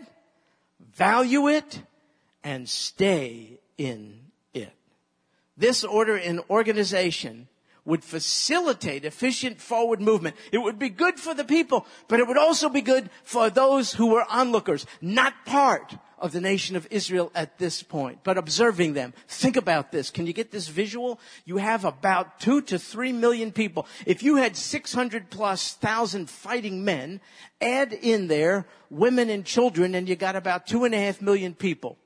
value 0.96 1.48
it, 1.48 1.81
and 2.43 2.67
stay 2.67 3.60
in 3.77 4.20
it. 4.53 4.74
This 5.58 5.84
order 5.84 6.15
and 6.15 6.41
organization 6.50 7.48
would 7.86 8.04
facilitate 8.04 9.06
efficient 9.06 9.60
forward 9.60 10.02
movement. 10.02 10.36
It 10.52 10.60
would 10.60 10.78
be 10.78 10.90
good 10.90 11.20
for 11.20 11.34
the 11.34 11.44
people, 11.44 11.86
but 12.08 12.20
it 12.20 12.28
would 12.28 12.38
also 12.38 12.70
be 12.70 12.82
good 12.82 13.10
for 13.24 13.50
those 13.50 13.94
who 13.94 14.08
were 14.08 14.26
onlookers, 14.30 14.86
not 15.02 15.34
part 15.46 15.96
of 16.20 16.32
the 16.32 16.42
nation 16.42 16.76
of 16.76 16.88
Israel 16.92 17.32
at 17.34 17.58
this 17.58 17.82
point, 17.82 18.20
but 18.24 18.38
observing 18.38 18.94
them. 18.94 19.14
Think 19.28 19.58
about 19.58 19.92
this. 19.92 20.12
Can 20.12 20.28
you 20.28 20.34
get 20.34 20.52
this 20.52 20.68
visual? 20.68 21.20
You 21.46 21.58
have 21.58 21.84
about 21.84 22.40
two 22.40 22.62
to 22.64 22.78
three 22.78 23.12
million 23.12 23.52
people. 23.52 23.88
If 24.06 24.22
you 24.22 24.36
had 24.36 24.56
600 24.56 25.32
plus 25.32 25.74
thousand 25.74 26.30
fighting 26.30 26.86
men, 26.86 27.20
add 27.60 27.92
in 27.92 28.28
there 28.28 28.68
women 28.92 29.32
and 29.32 29.44
children, 29.44 29.96
and 29.96 30.08
you 30.08 30.16
got 30.16 30.36
about 30.36 30.68
two 30.68 30.84
and 30.84 30.94
a 30.94 31.00
half 31.00 31.22
million 31.22 31.56
people. 31.56 31.98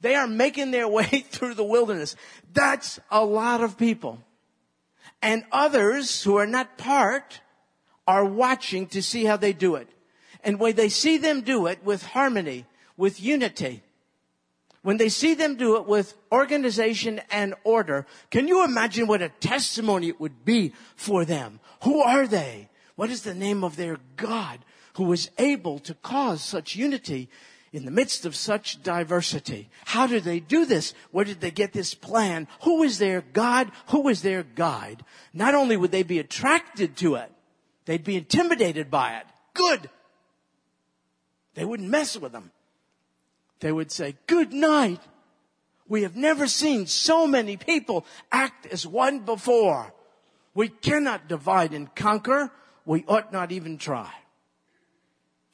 They 0.00 0.14
are 0.14 0.26
making 0.26 0.70
their 0.70 0.88
way 0.98 1.04
through 1.04 1.54
the 1.54 1.64
wilderness. 1.64 2.16
That's 2.54 2.98
a 3.10 3.22
lot 3.22 3.62
of 3.62 3.76
people. 3.76 4.18
And 5.22 5.44
others 5.52 6.24
who 6.24 6.36
are 6.36 6.46
not 6.46 6.76
part 6.76 7.40
are 8.06 8.24
watching 8.24 8.88
to 8.88 9.02
see 9.02 9.24
how 9.24 9.36
they 9.36 9.52
do 9.52 9.76
it. 9.76 9.88
And 10.42 10.58
when 10.58 10.74
they 10.74 10.88
see 10.88 11.16
them 11.16 11.42
do 11.42 11.66
it 11.66 11.84
with 11.84 12.02
harmony, 12.02 12.66
with 12.96 13.22
unity, 13.22 13.82
when 14.82 14.96
they 14.96 15.08
see 15.08 15.34
them 15.34 15.54
do 15.54 15.76
it 15.76 15.86
with 15.86 16.14
organization 16.32 17.20
and 17.30 17.54
order, 17.62 18.04
can 18.30 18.48
you 18.48 18.64
imagine 18.64 19.06
what 19.06 19.22
a 19.22 19.28
testimony 19.28 20.08
it 20.08 20.20
would 20.20 20.44
be 20.44 20.72
for 20.96 21.24
them? 21.24 21.60
Who 21.84 22.00
are 22.00 22.26
they? 22.26 22.68
What 22.96 23.10
is 23.10 23.22
the 23.22 23.34
name 23.34 23.62
of 23.62 23.76
their 23.76 23.98
God 24.16 24.58
who 24.94 25.04
was 25.04 25.30
able 25.38 25.78
to 25.80 25.94
cause 25.94 26.42
such 26.42 26.76
unity 26.76 27.30
in 27.72 27.86
the 27.86 27.90
midst 27.90 28.26
of 28.26 28.36
such 28.36 28.82
diversity. 28.82 29.70
How 29.86 30.06
did 30.06 30.24
they 30.24 30.40
do 30.40 30.66
this? 30.66 30.92
Where 31.10 31.24
did 31.24 31.40
they 31.40 31.50
get 31.50 31.72
this 31.72 31.94
plan? 31.94 32.46
Who 32.64 32.82
is 32.82 32.98
their 32.98 33.22
God? 33.22 33.70
Who 33.88 34.08
is 34.08 34.20
their 34.22 34.42
guide? 34.42 35.04
Not 35.32 35.54
only 35.54 35.76
would 35.76 35.90
they 35.90 36.02
be 36.02 36.18
attracted 36.18 36.96
to 36.98 37.14
it, 37.14 37.32
they'd 37.86 38.04
be 38.04 38.16
intimidated 38.16 38.90
by 38.90 39.16
it. 39.16 39.26
Good. 39.54 39.88
They 41.54 41.64
wouldn't 41.64 41.88
mess 41.88 42.16
with 42.16 42.32
them. 42.32 42.50
They 43.60 43.72
would 43.72 43.90
say, 43.90 44.16
good 44.26 44.52
night. 44.52 45.00
We 45.88 46.02
have 46.02 46.16
never 46.16 46.46
seen 46.46 46.86
so 46.86 47.26
many 47.26 47.56
people 47.56 48.04
act 48.30 48.66
as 48.66 48.86
one 48.86 49.20
before. 49.20 49.92
We 50.54 50.68
cannot 50.68 51.28
divide 51.28 51.72
and 51.72 51.94
conquer. 51.94 52.50
We 52.84 53.04
ought 53.06 53.32
not 53.32 53.52
even 53.52 53.78
try. 53.78 54.12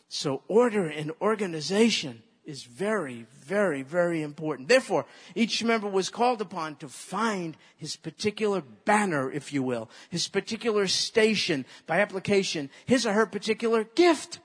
So 0.08 0.42
order 0.48 0.86
and 0.86 1.12
organization 1.20 2.22
is 2.48 2.62
very, 2.62 3.26
very, 3.42 3.82
very 3.82 4.22
important. 4.22 4.68
Therefore, 4.68 5.04
each 5.34 5.62
member 5.62 5.86
was 5.86 6.08
called 6.08 6.40
upon 6.40 6.76
to 6.76 6.88
find 6.88 7.58
his 7.76 7.94
particular 7.94 8.62
banner, 8.86 9.30
if 9.30 9.52
you 9.52 9.62
will, 9.62 9.90
his 10.08 10.28
particular 10.28 10.86
station 10.86 11.66
by 11.86 12.00
application, 12.00 12.70
his 12.86 13.04
or 13.04 13.12
her 13.12 13.26
particular 13.26 13.84
gift. 13.84 14.40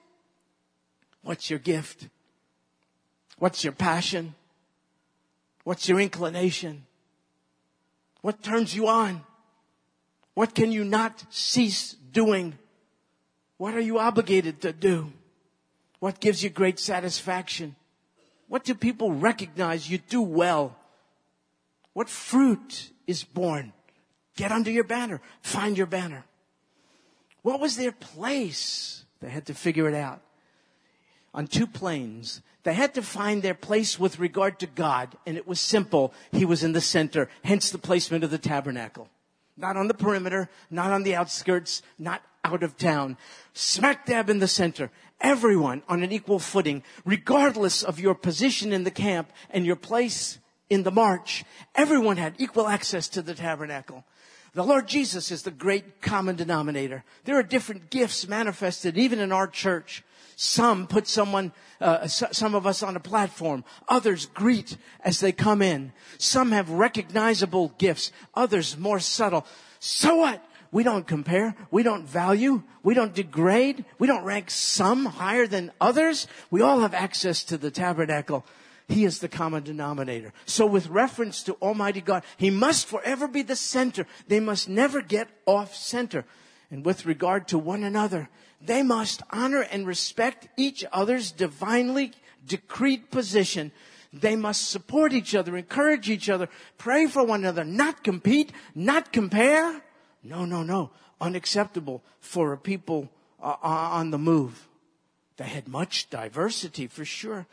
What's 1.21 1.49
your 1.49 1.59
gift? 1.59 2.09
What's 3.39 3.63
your 3.63 3.71
passion? 3.71 4.35
What's 5.63 5.87
your 5.87 6.01
inclination? 6.01 6.85
What 8.19 8.43
turns 8.43 8.75
you 8.75 8.87
on? 8.87 9.21
What 10.33 10.55
can 10.55 10.73
you 10.73 10.83
not 10.83 11.23
cease 11.29 11.93
doing? 12.11 12.57
What 13.55 13.75
are 13.75 13.79
you 13.79 13.97
obligated 13.97 14.61
to 14.63 14.73
do? 14.73 15.13
What 16.03 16.19
gives 16.19 16.43
you 16.43 16.49
great 16.49 16.79
satisfaction? 16.79 17.77
What 18.49 18.65
do 18.65 18.75
people 18.75 19.13
recognize 19.13 19.89
you 19.89 19.99
do 19.99 20.21
well? 20.21 20.75
What 21.93 22.09
fruit 22.09 22.91
is 23.07 23.23
born? 23.23 23.71
Get 24.35 24.51
under 24.51 24.69
your 24.69 24.83
banner. 24.83 25.21
Find 25.41 25.77
your 25.77 25.87
banner. 25.87 26.25
What 27.41 27.61
was 27.61 27.77
their 27.77 27.93
place? 27.93 29.05
They 29.21 29.29
had 29.29 29.45
to 29.45 29.53
figure 29.53 29.87
it 29.87 29.95
out. 29.95 30.19
On 31.33 31.47
two 31.47 31.65
planes, 31.65 32.41
they 32.63 32.73
had 32.73 32.93
to 32.95 33.01
find 33.01 33.41
their 33.41 33.53
place 33.53 33.97
with 33.97 34.19
regard 34.19 34.59
to 34.59 34.67
God, 34.67 35.15
and 35.25 35.37
it 35.37 35.47
was 35.47 35.61
simple. 35.61 36.13
He 36.33 36.43
was 36.43 36.65
in 36.65 36.73
the 36.73 36.81
center, 36.81 37.29
hence 37.45 37.69
the 37.69 37.77
placement 37.77 38.25
of 38.25 38.29
the 38.29 38.37
tabernacle. 38.37 39.07
Not 39.55 39.77
on 39.77 39.87
the 39.87 39.93
perimeter, 39.93 40.49
not 40.69 40.91
on 40.91 41.03
the 41.03 41.15
outskirts, 41.15 41.81
not 41.97 42.23
out 42.43 42.61
of 42.61 42.75
town. 42.75 43.15
Smack 43.53 44.05
dab 44.05 44.29
in 44.29 44.39
the 44.39 44.49
center 44.49 44.91
everyone 45.23 45.81
on 45.87 46.03
an 46.03 46.11
equal 46.11 46.37
footing, 46.37 46.83
regardless 47.05 47.81
of 47.81 47.99
your 47.99 48.13
position 48.13 48.73
in 48.73 48.83
the 48.83 48.91
camp 48.91 49.31
and 49.49 49.65
your 49.65 49.77
place 49.77 50.37
in 50.69 50.83
the 50.83 50.91
march. 50.91 51.43
Everyone 51.73 52.17
had 52.17 52.35
equal 52.37 52.67
access 52.67 53.07
to 53.09 53.21
the 53.21 53.33
tabernacle. 53.33 54.03
The 54.53 54.63
Lord 54.63 54.87
Jesus 54.87 55.31
is 55.31 55.41
the 55.41 55.51
great 55.51 56.01
common 56.01 56.35
denominator. 56.35 57.03
There 57.23 57.39
are 57.39 57.43
different 57.43 57.89
gifts 57.89 58.27
manifested 58.27 58.97
even 58.97 59.19
in 59.19 59.31
our 59.31 59.47
church. 59.47 60.03
Some 60.35 60.87
put 60.87 61.07
someone, 61.07 61.53
uh, 61.81 62.07
some 62.07 62.53
of 62.53 62.67
us 62.67 62.83
on 62.83 62.95
a 62.95 62.99
platform. 62.99 63.63
Others 63.87 64.27
greet 64.27 64.77
as 65.03 65.19
they 65.19 65.31
come 65.31 65.61
in. 65.61 65.91
Some 66.17 66.51
have 66.51 66.69
recognizable 66.69 67.73
gifts. 67.77 68.11
Others 68.35 68.77
more 68.77 68.99
subtle. 68.99 69.45
So 69.79 70.17
what? 70.17 70.43
We 70.73 70.83
don't 70.83 71.07
compare. 71.07 71.55
We 71.69 71.83
don't 71.83 72.05
value. 72.05 72.63
We 72.81 72.95
don't 72.95 73.13
degrade. 73.13 73.85
We 73.99 74.07
don't 74.07 74.25
rank 74.25 74.49
some 74.49 75.05
higher 75.05 75.45
than 75.45 75.71
others. 75.79 76.27
We 76.49 76.61
all 76.61 76.79
have 76.79 76.95
access 76.95 77.43
to 77.45 77.57
the 77.57 77.69
tabernacle. 77.69 78.43
He 78.87 79.05
is 79.05 79.19
the 79.19 79.29
common 79.29 79.63
denominator. 79.63 80.33
So 80.45 80.65
with 80.65 80.87
reference 80.87 81.43
to 81.43 81.53
Almighty 81.61 82.01
God, 82.01 82.23
He 82.37 82.49
must 82.49 82.87
forever 82.87 83.27
be 83.27 83.43
the 83.43 83.55
center. 83.55 84.07
They 84.27 84.39
must 84.39 84.67
never 84.67 85.01
get 85.01 85.29
off 85.45 85.75
center. 85.75 86.25
And 86.71 86.83
with 86.83 87.05
regard 87.05 87.47
to 87.49 87.59
one 87.59 87.83
another, 87.83 88.29
they 88.59 88.81
must 88.81 89.21
honor 89.29 89.61
and 89.61 89.85
respect 89.85 90.47
each 90.57 90.83
other's 90.91 91.31
divinely 91.31 92.13
decreed 92.45 93.11
position. 93.11 93.71
They 94.11 94.35
must 94.35 94.69
support 94.69 95.13
each 95.13 95.35
other, 95.35 95.55
encourage 95.55 96.09
each 96.09 96.29
other, 96.29 96.49
pray 96.79 97.05
for 97.05 97.23
one 97.23 97.41
another, 97.41 97.63
not 97.63 98.03
compete, 98.03 98.51
not 98.73 99.13
compare. 99.13 99.83
No, 100.23 100.45
no, 100.45 100.63
no. 100.63 100.91
Unacceptable 101.19 102.03
for 102.19 102.53
a 102.53 102.57
people 102.57 103.09
uh, 103.41 103.55
uh, 103.61 103.67
on 103.67 104.11
the 104.11 104.17
move. 104.17 104.67
They 105.37 105.45
had 105.45 105.67
much 105.67 106.09
diversity 106.09 106.87
for 106.87 107.05
sure, 107.05 107.45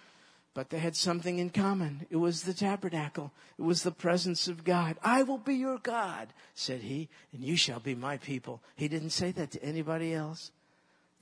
but 0.54 0.70
they 0.70 0.78
had 0.78 0.96
something 0.96 1.38
in 1.38 1.50
common. 1.50 2.06
It 2.10 2.16
was 2.16 2.42
the 2.42 2.54
tabernacle. 2.54 3.32
It 3.58 3.62
was 3.62 3.82
the 3.82 3.90
presence 3.90 4.48
of 4.48 4.64
God. 4.64 4.96
I 5.02 5.22
will 5.22 5.38
be 5.38 5.54
your 5.54 5.78
God, 5.78 6.28
said 6.54 6.82
he, 6.82 7.08
and 7.32 7.42
you 7.42 7.56
shall 7.56 7.80
be 7.80 7.94
my 7.94 8.18
people. 8.18 8.60
He 8.76 8.88
didn't 8.88 9.10
say 9.10 9.32
that 9.32 9.50
to 9.52 9.62
anybody 9.62 10.12
else. 10.14 10.50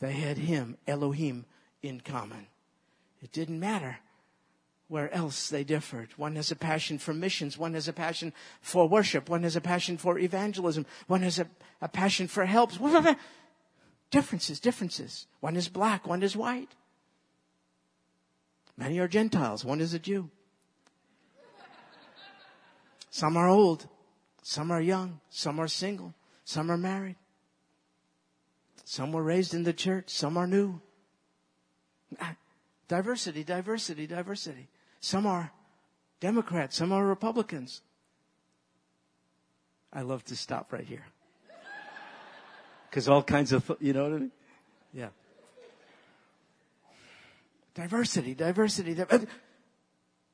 They 0.01 0.13
had 0.13 0.39
him, 0.39 0.77
Elohim, 0.87 1.45
in 1.83 2.01
common. 2.01 2.47
It 3.23 3.33
didn't 3.33 3.61
matter 3.61 3.99
where 4.88 5.12
else 5.14 5.51
they 5.51 5.64
differed. 5.64 6.09
One 6.16 6.37
has 6.37 6.51
a 6.51 6.57
passion 6.57 6.98
for 6.98 7.12
missions. 7.12 7.59
One 7.59 7.74
has 7.74 7.88
a 7.88 7.92
passion 7.92 8.33
for 8.61 8.88
worship. 8.88 9.29
One 9.29 9.42
has 9.42 9.55
a 9.55 9.61
passion 9.61 9.98
for 9.98 10.18
evangelism. 10.18 10.87
One 11.07 11.22
has 11.22 11.38
a, 11.38 11.46
a 11.81 11.88
passion 11.88 12.27
for 12.27 12.46
help. 12.46 12.72
Differences, 14.11 14.59
differences. 14.59 15.27
One 15.40 15.57
is 15.57 15.68
black. 15.68 16.07
One 16.07 16.22
is 16.22 16.35
white. 16.35 16.74
Many 18.79 18.98
are 18.98 19.09
Gentiles. 19.09 19.64
One 19.64 19.81
is 19.81 19.92
a 19.92 19.98
Jew. 19.98 20.31
Some 23.11 23.37
are 23.37 23.48
old. 23.48 23.87
Some 24.42 24.70
are 24.70 24.81
young. 24.81 25.20
Some 25.29 25.61
are 25.61 25.68
single. 25.68 26.14
Some 26.44 26.70
are 26.70 26.79
married. 26.79 27.16
Some 28.85 29.12
were 29.12 29.22
raised 29.22 29.53
in 29.53 29.64
the 29.64 29.74
church. 29.74 30.09
Some 30.09 30.38
are 30.38 30.46
new. 30.46 30.81
Ah, 32.18 32.37
diversity, 32.87 33.44
diversity, 33.44 34.07
diversity. 34.07 34.68
Some 35.01 35.27
are 35.27 35.53
Democrats. 36.21 36.77
Some 36.77 36.93
are 36.93 37.05
Republicans. 37.05 37.83
I 39.93 40.03
love 40.03 40.25
to 40.27 40.37
stop 40.37 40.73
right 40.73 40.85
here. 40.85 41.05
Because 42.91 43.09
all 43.09 43.23
kinds 43.23 43.53
of, 43.53 43.71
you 43.81 43.93
know 43.93 44.05
what 44.05 44.13
I 44.13 44.17
mean? 44.17 44.33
Yeah. 44.95 45.09
Diversity, 47.75 48.35
diversity, 48.35 48.95
diversity. 48.95 49.31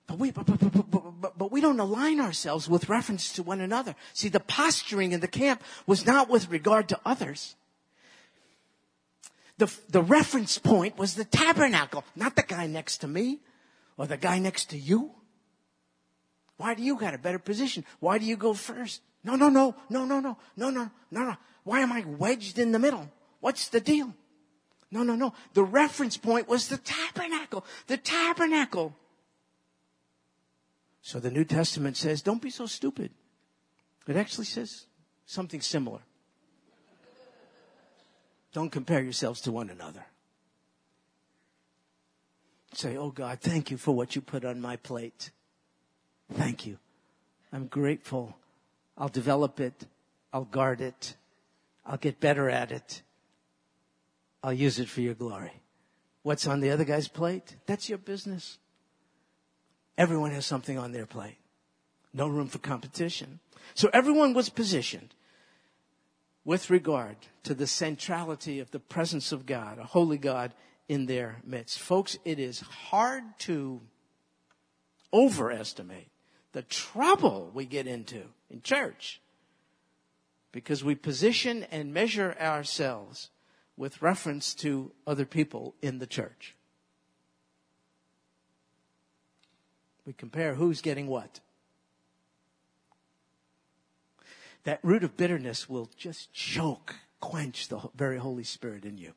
But 0.06 0.18
we, 0.18 0.30
but, 0.30 0.46
but, 0.46 0.90
but, 0.90 1.38
but, 1.38 1.52
we 1.52 1.60
don't 1.60 1.80
align 1.80 2.20
ourselves 2.20 2.68
with 2.68 2.88
reference 2.88 3.32
to 3.32 3.42
one 3.42 3.60
another. 3.60 3.94
See, 4.12 4.28
the 4.28 4.40
posturing 4.40 5.12
in 5.12 5.20
the 5.20 5.28
camp 5.28 5.62
was 5.86 6.04
not 6.04 6.28
with 6.28 6.50
regard 6.50 6.88
to 6.90 7.00
others. 7.04 7.56
The, 9.56 9.72
the 9.88 10.02
reference 10.02 10.58
point 10.58 10.98
was 10.98 11.14
the 11.14 11.24
tabernacle, 11.24 12.04
not 12.14 12.36
the 12.36 12.42
guy 12.42 12.66
next 12.66 12.98
to 12.98 13.08
me 13.08 13.40
or 13.96 14.06
the 14.06 14.16
guy 14.16 14.38
next 14.38 14.70
to 14.70 14.78
you. 14.78 15.12
Why 16.56 16.74
do 16.74 16.82
you 16.82 16.96
got 16.96 17.14
a 17.14 17.18
better 17.18 17.38
position? 17.38 17.84
Why 18.00 18.18
do 18.18 18.24
you 18.24 18.36
go 18.36 18.54
first? 18.54 19.02
No, 19.24 19.36
no, 19.36 19.48
no, 19.48 19.74
no, 19.88 20.04
no, 20.04 20.20
no, 20.20 20.36
no, 20.56 20.70
no, 20.70 20.90
no, 21.10 21.24
no. 21.24 21.36
Why 21.64 21.80
am 21.80 21.92
I 21.92 22.04
wedged 22.06 22.58
in 22.58 22.72
the 22.72 22.78
middle? 22.78 23.10
What's 23.40 23.68
the 23.68 23.80
deal? 23.80 24.14
No, 24.90 25.02
no, 25.02 25.16
no. 25.16 25.34
The 25.54 25.64
reference 25.64 26.16
point 26.16 26.48
was 26.48 26.68
the 26.68 26.78
tabernacle. 26.78 27.64
The 27.86 27.96
tabernacle. 27.96 28.94
So 31.02 31.18
the 31.18 31.30
New 31.30 31.44
Testament 31.44 31.96
says, 31.96 32.22
don't 32.22 32.40
be 32.40 32.50
so 32.50 32.66
stupid. 32.66 33.10
It 34.06 34.16
actually 34.16 34.46
says 34.46 34.86
something 35.26 35.60
similar. 35.60 36.00
Don't 38.52 38.70
compare 38.70 39.02
yourselves 39.02 39.40
to 39.42 39.52
one 39.52 39.68
another. 39.68 40.04
Say, 42.76 42.96
oh 42.96 43.10
God, 43.10 43.40
thank 43.40 43.70
you 43.70 43.76
for 43.76 43.94
what 43.94 44.14
you 44.14 44.20
put 44.20 44.44
on 44.44 44.60
my 44.60 44.76
plate. 44.76 45.30
Thank 46.32 46.66
you. 46.66 46.78
I'm 47.52 47.66
grateful. 47.66 48.36
I'll 48.98 49.08
develop 49.08 49.60
it. 49.60 49.86
I'll 50.32 50.44
guard 50.44 50.80
it. 50.80 51.14
I'll 51.86 51.98
get 51.98 52.20
better 52.20 52.50
at 52.50 52.72
it. 52.72 53.02
I'll 54.42 54.52
use 54.52 54.78
it 54.78 54.88
for 54.88 55.00
your 55.00 55.14
glory. 55.14 55.52
What's 56.22 56.46
on 56.46 56.60
the 56.60 56.70
other 56.70 56.84
guy's 56.84 57.08
plate? 57.08 57.56
That's 57.66 57.88
your 57.88 57.98
business. 57.98 58.58
Everyone 59.96 60.32
has 60.32 60.46
something 60.46 60.76
on 60.76 60.92
their 60.92 61.06
plate. 61.06 61.36
No 62.12 62.26
room 62.26 62.48
for 62.48 62.58
competition. 62.58 63.40
So 63.74 63.90
everyone 63.92 64.34
was 64.34 64.48
positioned 64.48 65.14
with 66.44 66.70
regard 66.70 67.16
to 67.44 67.54
the 67.54 67.66
centrality 67.66 68.60
of 68.60 68.70
the 68.70 68.80
presence 68.80 69.32
of 69.32 69.46
God, 69.46 69.78
a 69.78 69.84
holy 69.84 70.18
God 70.18 70.52
in 70.88 71.06
their 71.06 71.40
midst. 71.44 71.78
Folks, 71.78 72.18
it 72.24 72.38
is 72.38 72.60
hard 72.60 73.22
to 73.40 73.80
overestimate 75.12 76.08
the 76.52 76.62
trouble 76.62 77.50
we 77.54 77.64
get 77.64 77.86
into 77.86 78.22
in 78.50 78.62
church 78.62 79.20
because 80.52 80.84
we 80.84 80.94
position 80.94 81.64
and 81.70 81.92
measure 81.92 82.36
ourselves 82.40 83.30
with 83.76 84.02
reference 84.02 84.54
to 84.54 84.92
other 85.06 85.24
people 85.24 85.74
in 85.82 85.98
the 85.98 86.06
church. 86.06 86.54
We 90.06 90.12
compare 90.12 90.54
who's 90.54 90.80
getting 90.80 91.06
what. 91.06 91.40
That 94.64 94.80
root 94.82 95.02
of 95.02 95.16
bitterness 95.16 95.68
will 95.68 95.90
just 95.96 96.32
choke, 96.32 96.94
quench 97.20 97.68
the 97.68 97.80
very 97.96 98.18
Holy 98.18 98.44
Spirit 98.44 98.84
in 98.84 98.96
you. 98.96 99.12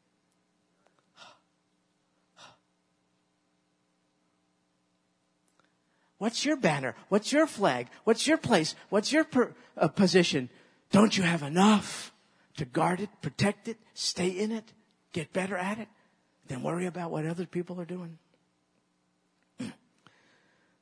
What's 6.18 6.46
your 6.46 6.58
banner? 6.58 6.96
What's 7.10 7.32
your 7.32 7.48
flag? 7.48 7.88
What's 8.04 8.26
your 8.26 8.38
place? 8.38 8.76
What's 8.90 9.12
your 9.12 9.24
per, 9.24 9.54
uh, 9.78 9.88
position? 9.88 10.50
Don't 10.92 11.16
you 11.18 11.24
have 11.24 11.44
enough 11.44 12.12
to 12.58 12.66
guard 12.66 13.02
it, 13.02 13.10
protect 13.22 13.68
it, 13.68 13.78
stay 13.94 14.30
in 14.30 14.52
it, 14.52 14.74
get 15.14 15.32
better 15.32 15.56
at 15.56 15.78
it? 15.78 15.88
Then 16.48 16.64
worry 16.64 16.86
about 16.86 17.12
what 17.12 17.26
other 17.26 17.46
people 17.46 17.80
are 17.80 17.86
doing. 17.86 18.18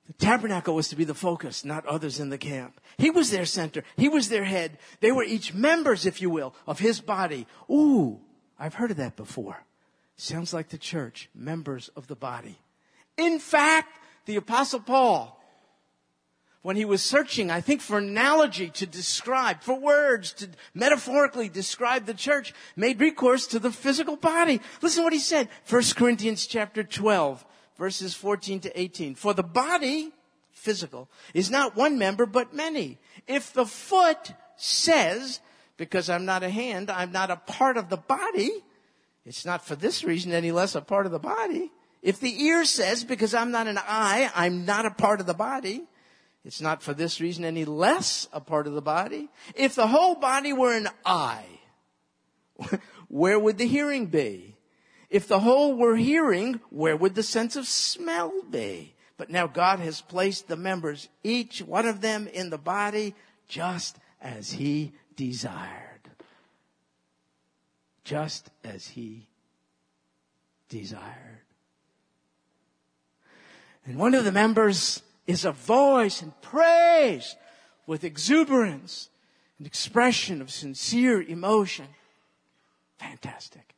The 0.08 0.14
tabernacle 0.14 0.76
was 0.76 0.88
to 0.90 0.96
be 0.96 1.04
the 1.04 1.16
focus, 1.16 1.66
not 1.66 1.86
others 1.88 2.20
in 2.20 2.30
the 2.30 2.38
camp. 2.38 2.80
He 2.98 3.10
was 3.10 3.32
their 3.32 3.46
center. 3.46 3.84
He 3.98 4.08
was 4.08 4.30
their 4.30 4.44
head. 4.44 4.78
They 5.00 5.12
were 5.12 5.24
each 5.24 5.54
members, 5.54 6.06
if 6.06 6.22
you 6.22 6.30
will, 6.30 6.54
of 6.68 6.78
his 6.78 7.02
body. 7.02 7.48
Ooh, 7.72 8.20
I've 8.60 8.76
heard 8.76 8.92
of 8.92 8.98
that 8.98 9.16
before. 9.16 9.64
Sounds 10.16 10.54
like 10.54 10.70
the 10.70 10.78
church, 10.78 11.30
members 11.34 11.90
of 11.96 12.06
the 12.06 12.16
body. 12.16 12.60
In 13.18 13.40
fact, 13.40 13.98
the 14.26 14.36
apostle 14.36 14.80
Paul, 14.80 15.32
when 16.62 16.76
he 16.76 16.86
was 16.86 17.04
searching, 17.04 17.52
I 17.52 17.62
think 17.62 17.82
for 17.82 18.00
analogy 18.00 18.70
to 18.70 18.88
describe, 18.88 19.62
for 19.62 19.80
words 19.80 20.34
to 20.34 20.50
metaphorically 20.74 21.48
describe 21.48 22.06
the 22.06 22.14
church, 22.16 22.54
made 22.76 23.00
recourse 23.00 23.46
to 23.48 23.60
the 23.60 23.72
physical 23.72 24.16
body. 24.16 24.62
Listen 24.82 25.02
to 25.02 25.04
what 25.04 25.14
he 25.14 25.20
said. 25.20 25.48
1 25.70 25.84
Corinthians 25.96 26.48
chapter 26.48 26.84
12 26.84 27.46
verses 27.78 28.14
14 28.14 28.62
to 28.62 28.80
18. 28.80 29.16
For 29.16 29.34
the 29.34 29.44
body, 29.44 30.12
physical, 30.52 31.10
is 31.34 31.52
not 31.52 31.76
one 31.76 31.98
member, 31.98 32.26
but 32.26 32.54
many. 32.54 32.98
If 33.28 33.54
the 33.54 33.66
foot 33.66 34.34
says, 34.56 35.40
because 35.78 36.10
I'm 36.10 36.26
not 36.26 36.44
a 36.44 36.50
hand, 36.50 36.90
I'm 36.90 37.12
not 37.12 37.32
a 37.32 37.36
part 37.36 37.78
of 37.78 37.90
the 37.90 37.98
body, 37.98 38.52
it's 39.26 39.46
not 39.46 39.66
for 39.66 39.76
this 39.76 40.04
reason 40.04 40.32
any 40.32 40.52
less 40.52 40.76
a 40.76 40.82
part 40.82 41.06
of 41.06 41.12
the 41.12 41.20
body. 41.20 41.72
If 42.06 42.20
the 42.20 42.44
ear 42.44 42.66
says, 42.66 43.04
because 43.04 43.34
I'm 43.34 43.50
not 43.50 43.66
an 43.66 43.80
eye, 43.80 44.30
I'm 44.36 44.64
not 44.64 44.86
a 44.86 44.92
part 44.92 45.20
of 45.20 45.26
the 45.26 45.34
body, 45.34 45.86
it's 46.46 46.62
not 46.62 46.84
for 46.84 46.94
this 46.94 47.20
reason 47.20 47.44
any 47.44 47.66
less 47.66 48.28
a 48.32 48.40
part 48.40 48.68
of 48.68 48.74
the 48.74 48.82
body. 48.82 49.28
If 49.56 49.74
the 49.74 49.88
whole 49.88 50.14
body 50.14 50.54
were 50.54 50.72
an 50.72 50.88
eye, 51.04 51.48
where 53.08 53.40
would 53.40 53.58
the 53.58 53.66
hearing 53.66 54.06
be? 54.06 54.56
If 55.10 55.28
the 55.28 55.40
whole 55.40 55.76
were 55.76 55.96
hearing, 55.96 56.62
where 56.70 56.96
would 56.96 57.16
the 57.16 57.24
sense 57.24 57.56
of 57.56 57.66
smell 57.66 58.32
be? 58.52 58.94
But 59.18 59.32
now 59.32 59.48
God 59.48 59.80
has 59.80 60.02
placed 60.02 60.48
the 60.48 60.56
members, 60.56 61.10
each 61.24 61.64
one 61.64 61.88
of 61.88 62.02
them 62.02 62.28
in 62.28 62.52
the 62.52 62.60
body, 62.60 63.16
just 63.48 63.98
as 64.22 64.52
He 64.52 64.94
desired. 65.16 66.12
Just 68.04 68.52
as 68.64 68.90
He 68.90 69.26
desired. 70.70 71.45
And 73.86 73.98
one 73.98 74.16
of 74.16 74.26
the 74.26 74.32
members 74.32 75.04
is 75.28 75.46
a 75.46 75.52
voice 75.52 76.22
and 76.22 76.40
praise 76.42 77.36
with 77.86 78.04
exuberance 78.04 79.10
and 79.58 79.68
expression 79.68 80.42
of 80.42 80.52
sincere 80.52 81.22
emotion. 81.22 81.88
Fantastic. 82.98 83.76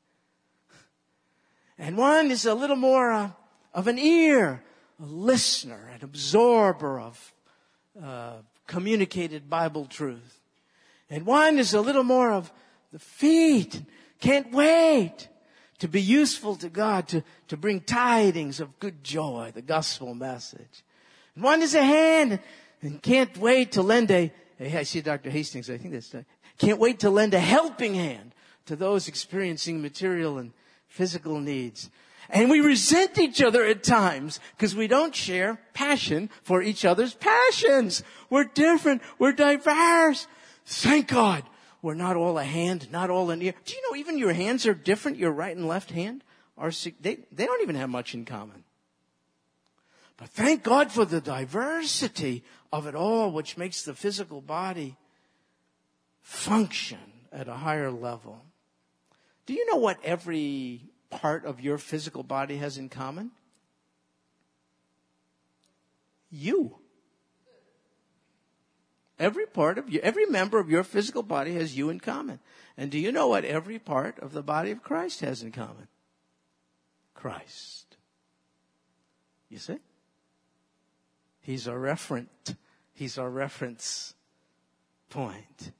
And 1.78 1.98
one 1.98 2.32
is 2.32 2.46
a 2.46 2.56
little 2.56 2.76
more 2.76 3.12
uh, 3.12 3.32
of 3.74 3.88
an 3.88 4.00
ear, 4.00 4.64
a 5.02 5.06
listener, 5.06 5.90
an 5.94 6.00
absorber 6.04 7.00
of 7.00 7.34
uh, 8.02 8.38
communicated 8.66 9.50
Bible 9.50 9.86
truth. 9.86 10.40
And 11.10 11.26
one 11.26 11.60
is 11.60 11.74
a 11.74 11.82
little 11.82 12.04
more 12.04 12.32
of 12.32 12.52
the 12.92 13.00
feet. 13.00 13.82
Can't 14.20 14.52
wait 14.52 15.28
to 15.80 15.88
be 15.88 16.02
useful 16.02 16.56
to 16.56 16.70
God, 16.70 17.08
to, 17.10 17.24
to 17.48 17.58
bring 17.58 17.82
tidings 17.82 18.60
of 18.60 18.80
good 18.80 19.04
joy, 19.04 19.52
the 19.54 19.62
gospel 19.62 20.16
message. 20.16 20.84
And 21.36 21.44
one 21.44 21.62
is 21.62 21.76
a 21.76 21.84
hand 21.84 22.40
and 22.82 23.02
can't 23.02 23.36
wait 23.38 23.74
to 23.74 23.82
lend 23.82 24.10
a, 24.12 24.32
I 24.60 24.84
see 24.84 25.02
Dr. 25.02 25.30
Hastings, 25.30 25.70
I 25.70 25.78
think 25.78 25.94
that's, 25.94 26.14
uh, 26.14 26.24
can't 26.58 26.80
wait 26.80 27.00
to 27.00 27.10
lend 27.10 27.34
a 27.34 27.40
helping 27.40 27.94
hand 27.94 28.34
to 28.66 28.76
those 28.76 29.08
experiencing 29.08 29.82
material 29.82 30.40
and 30.40 30.52
physical 30.88 31.40
needs. 31.40 31.90
And 32.30 32.50
we 32.50 32.60
resent 32.60 33.18
each 33.20 33.42
other 33.42 33.64
at 33.64 33.84
times 33.84 34.40
because 34.56 34.76
we 34.76 34.88
don't 34.88 35.16
share 35.16 35.62
passion 35.74 36.30
for 36.44 36.62
each 36.62 36.84
other's 36.84 37.14
passions. 37.14 38.04
We're 38.30 38.46
different. 38.46 39.02
We're 39.18 39.32
diverse. 39.32 40.28
Thank 40.66 41.08
God 41.08 41.44
we're 41.88 41.94
not 41.94 42.18
all 42.18 42.38
a 42.38 42.44
hand, 42.44 42.92
not 42.92 43.10
all 43.10 43.32
an 43.32 43.42
ear. 43.42 43.54
Do 43.64 43.74
you 43.74 43.82
know 43.90 43.96
even 43.96 44.18
your 44.18 44.34
hands 44.34 44.66
are 44.66 44.74
different? 44.74 45.18
Your 45.18 45.32
right 45.32 45.56
and 45.56 45.70
left 45.70 45.90
hand 45.90 46.22
are, 46.58 46.70
they, 47.00 47.20
they 47.32 47.46
don't 47.46 47.62
even 47.62 47.78
have 47.78 47.90
much 47.90 48.14
in 48.14 48.26
common. 48.26 48.66
But 50.18 50.28
thank 50.28 50.64
God 50.64 50.92
for 50.92 51.06
the 51.06 51.22
diversity 51.22 52.44
of 52.74 52.88
it 52.88 52.94
all, 52.94 53.32
which 53.32 53.56
makes 53.56 53.84
the 53.84 53.94
physical 53.94 54.42
body 54.42 54.98
function 56.22 57.00
at 57.32 57.48
a 57.48 57.54
higher 57.54 57.90
level. 57.90 58.42
Do 59.46 59.54
you 59.54 59.66
know 59.72 59.78
what 59.78 59.98
every 60.04 60.82
part 61.10 61.46
of 61.46 61.62
your 61.62 61.78
physical 61.78 62.22
body 62.22 62.58
has 62.58 62.78
in 62.78 62.90
common? 62.90 63.32
You. 66.30 66.80
Every 69.20 69.46
part 69.48 69.78
of 69.78 69.90
you, 69.90 70.00
every 70.02 70.26
member 70.26 70.60
of 70.60 70.70
your 70.70 70.84
physical 70.84 71.24
body 71.24 71.56
has 71.56 71.76
you 71.76 71.90
in 71.90 72.00
common. 72.00 72.40
And 72.78 72.92
do 72.92 73.00
you 73.00 73.12
know 73.12 73.28
what 73.28 73.46
every 73.46 73.80
part 73.80 74.20
of 74.20 74.34
the 74.34 74.44
body 74.44 74.72
of 74.72 74.84
Christ 74.84 75.22
has 75.22 75.42
in 75.42 75.52
common? 75.52 75.88
Christ. 77.16 77.98
You 79.50 79.58
see? 79.58 79.78
He's 81.42 81.68
our 81.68 81.80
referent. 81.80 82.28
He's 82.94 83.18
our 83.18 83.30
reference 83.30 84.14
point. 85.10 85.72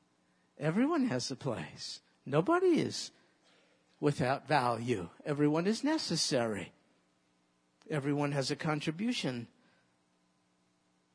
Everyone 0.60 1.08
has 1.08 1.30
a 1.30 1.36
place. 1.36 2.02
Nobody 2.26 2.80
is 2.80 3.12
without 4.00 4.48
value. 4.48 5.10
Everyone 5.26 5.68
is 5.68 5.84
necessary. 5.84 6.72
Everyone 7.90 8.32
has 8.32 8.50
a 8.50 8.56
contribution 8.56 9.48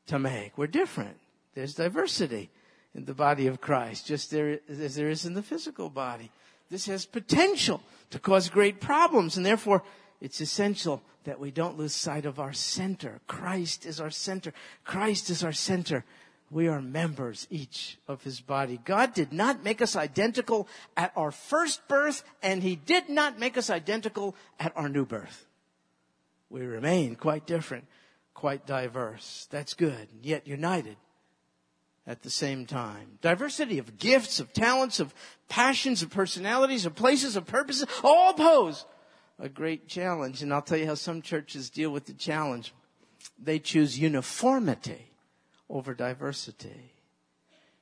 to 0.07 0.19
make. 0.19 0.57
We're 0.57 0.67
different. 0.67 1.17
There's 1.53 1.75
diversity 1.75 2.49
in 2.95 3.05
the 3.05 3.13
body 3.13 3.47
of 3.47 3.61
Christ, 3.61 4.05
just 4.05 4.31
there, 4.31 4.59
as 4.69 4.95
there 4.95 5.09
is 5.09 5.25
in 5.25 5.33
the 5.33 5.43
physical 5.43 5.89
body. 5.89 6.31
This 6.69 6.85
has 6.87 7.05
potential 7.05 7.81
to 8.11 8.19
cause 8.19 8.49
great 8.49 8.79
problems, 8.79 9.37
and 9.37 9.45
therefore 9.45 9.83
it's 10.21 10.41
essential 10.41 11.01
that 11.25 11.39
we 11.39 11.51
don't 11.51 11.77
lose 11.77 11.93
sight 11.93 12.25
of 12.25 12.39
our 12.39 12.53
center. 12.53 13.19
Christ 13.27 13.85
is 13.85 13.99
our 13.99 14.09
center. 14.09 14.53
Christ 14.83 15.29
is 15.29 15.43
our 15.43 15.51
center. 15.51 16.03
We 16.51 16.67
are 16.67 16.81
members 16.81 17.47
each 17.49 17.97
of 18.07 18.23
his 18.23 18.39
body. 18.39 18.79
God 18.83 19.13
did 19.13 19.33
not 19.33 19.63
make 19.63 19.81
us 19.81 19.95
identical 19.95 20.67
at 20.95 21.11
our 21.15 21.31
first 21.31 21.87
birth, 21.87 22.23
and 22.43 22.61
he 22.61 22.75
did 22.75 23.09
not 23.09 23.39
make 23.39 23.57
us 23.57 23.69
identical 23.69 24.35
at 24.59 24.73
our 24.75 24.89
new 24.89 25.05
birth. 25.05 25.47
We 26.49 26.61
remain 26.61 27.15
quite 27.15 27.47
different, 27.47 27.85
quite 28.35 28.67
diverse. 28.67 29.47
That's 29.49 29.73
good, 29.73 30.07
yet 30.21 30.47
united 30.47 30.97
at 32.05 32.21
the 32.21 32.29
same 32.29 32.65
time. 32.65 33.17
Diversity 33.21 33.79
of 33.79 33.97
gifts, 33.97 34.39
of 34.39 34.51
talents, 34.53 34.99
of 34.99 35.13
passions, 35.47 36.03
of 36.03 36.09
personalities, 36.09 36.85
of 36.85 36.95
places, 36.95 37.35
of 37.35 37.45
purposes, 37.45 37.87
all 38.03 38.33
pose 38.33 38.85
a 39.39 39.49
great 39.49 39.87
challenge. 39.87 40.41
And 40.41 40.53
I'll 40.53 40.61
tell 40.61 40.77
you 40.77 40.85
how 40.85 40.95
some 40.95 41.21
churches 41.21 41.69
deal 41.69 41.89
with 41.89 42.05
the 42.05 42.13
challenge. 42.13 42.73
They 43.41 43.59
choose 43.59 43.99
uniformity 43.99 45.11
over 45.69 45.93
diversity. 45.93 46.91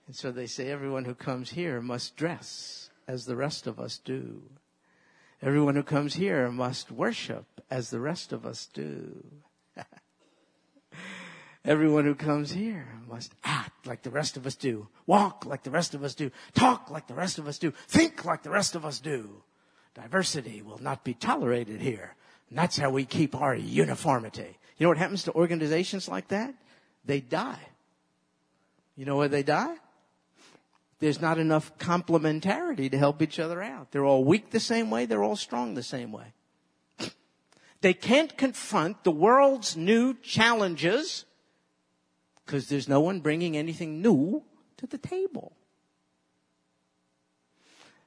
And 0.07 0.15
so 0.15 0.31
they 0.31 0.47
say 0.47 0.69
everyone 0.69 1.05
who 1.05 1.15
comes 1.15 1.51
here 1.51 1.81
must 1.81 2.15
dress 2.15 2.89
as 3.07 3.25
the 3.25 3.35
rest 3.35 3.67
of 3.67 3.79
us 3.79 3.97
do. 3.97 4.43
Everyone 5.41 5.75
who 5.75 5.83
comes 5.83 6.13
here 6.13 6.51
must 6.51 6.91
worship 6.91 7.45
as 7.69 7.89
the 7.89 7.99
rest 7.99 8.31
of 8.31 8.45
us 8.45 8.67
do. 8.71 9.25
Everyone 11.63 12.05
who 12.05 12.15
comes 12.15 12.51
here 12.51 12.87
must 13.07 13.35
act 13.43 13.85
like 13.85 14.01
the 14.01 14.09
rest 14.09 14.35
of 14.35 14.47
us 14.47 14.55
do, 14.55 14.87
walk 15.05 15.45
like 15.45 15.61
the 15.61 15.69
rest 15.69 15.93
of 15.93 16.03
us 16.03 16.15
do, 16.15 16.31
talk 16.55 16.89
like 16.89 17.07
the 17.07 17.13
rest 17.13 17.37
of 17.37 17.47
us 17.47 17.59
do, 17.59 17.71
think 17.87 18.25
like 18.25 18.41
the 18.41 18.49
rest 18.49 18.75
of 18.75 18.83
us 18.83 18.99
do. 18.99 19.43
Diversity 19.93 20.63
will 20.63 20.79
not 20.81 21.03
be 21.03 21.13
tolerated 21.13 21.79
here. 21.79 22.15
And 22.49 22.57
that's 22.57 22.77
how 22.77 22.89
we 22.89 23.05
keep 23.05 23.35
our 23.35 23.53
uniformity. 23.55 24.57
You 24.77 24.85
know 24.85 24.89
what 24.89 24.97
happens 24.97 25.23
to 25.23 25.33
organizations 25.33 26.09
like 26.09 26.29
that? 26.29 26.55
They 27.05 27.19
die. 27.19 27.59
You 28.95 29.05
know 29.05 29.17
why 29.17 29.27
they 29.27 29.43
die? 29.43 29.75
There's 30.99 31.21
not 31.21 31.37
enough 31.37 31.77
complementarity 31.77 32.89
to 32.89 32.97
help 32.97 33.21
each 33.21 33.39
other 33.39 33.61
out. 33.61 33.91
They're 33.91 34.05
all 34.05 34.23
weak 34.23 34.49
the 34.49 34.59
same 34.59 34.89
way, 34.89 35.05
they're 35.05 35.23
all 35.23 35.35
strong 35.35 35.75
the 35.75 35.83
same 35.83 36.11
way. 36.11 36.33
They 37.81 37.93
can't 37.93 38.37
confront 38.37 39.03
the 39.03 39.11
world's 39.11 39.75
new 39.75 40.13
challenges 40.13 41.25
because 42.51 42.67
there's 42.67 42.89
no 42.89 42.99
one 42.99 43.21
bringing 43.21 43.55
anything 43.55 44.01
new 44.01 44.43
to 44.75 44.85
the 44.85 44.97
table. 44.97 45.53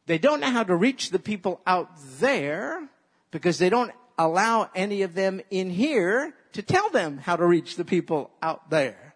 They 0.05 0.19
don't 0.19 0.41
know 0.41 0.51
how 0.51 0.65
to 0.65 0.77
reach 0.77 1.09
the 1.09 1.19
people 1.19 1.63
out 1.67 1.89
there 2.21 2.87
because 3.31 3.57
they 3.57 3.71
don't 3.71 3.91
allow 4.19 4.69
any 4.75 5.01
of 5.01 5.15
them 5.15 5.41
in 5.51 5.71
here 5.71 6.35
to 6.53 6.61
tell 6.61 6.91
them 6.91 7.17
how 7.17 7.37
to 7.37 7.47
reach 7.47 7.77
the 7.77 7.87
people 7.87 8.31
out 8.43 8.69
there. 8.69 9.15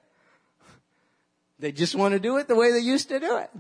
They 1.59 1.73
just 1.73 1.95
want 1.95 2.15
to 2.15 2.21
do 2.21 2.39
it 2.39 2.49
the 2.49 2.57
way 2.57 2.73
they 2.73 2.79
used 2.79 3.11
to 3.11 3.21
do 3.21 3.37
it. 3.37 3.51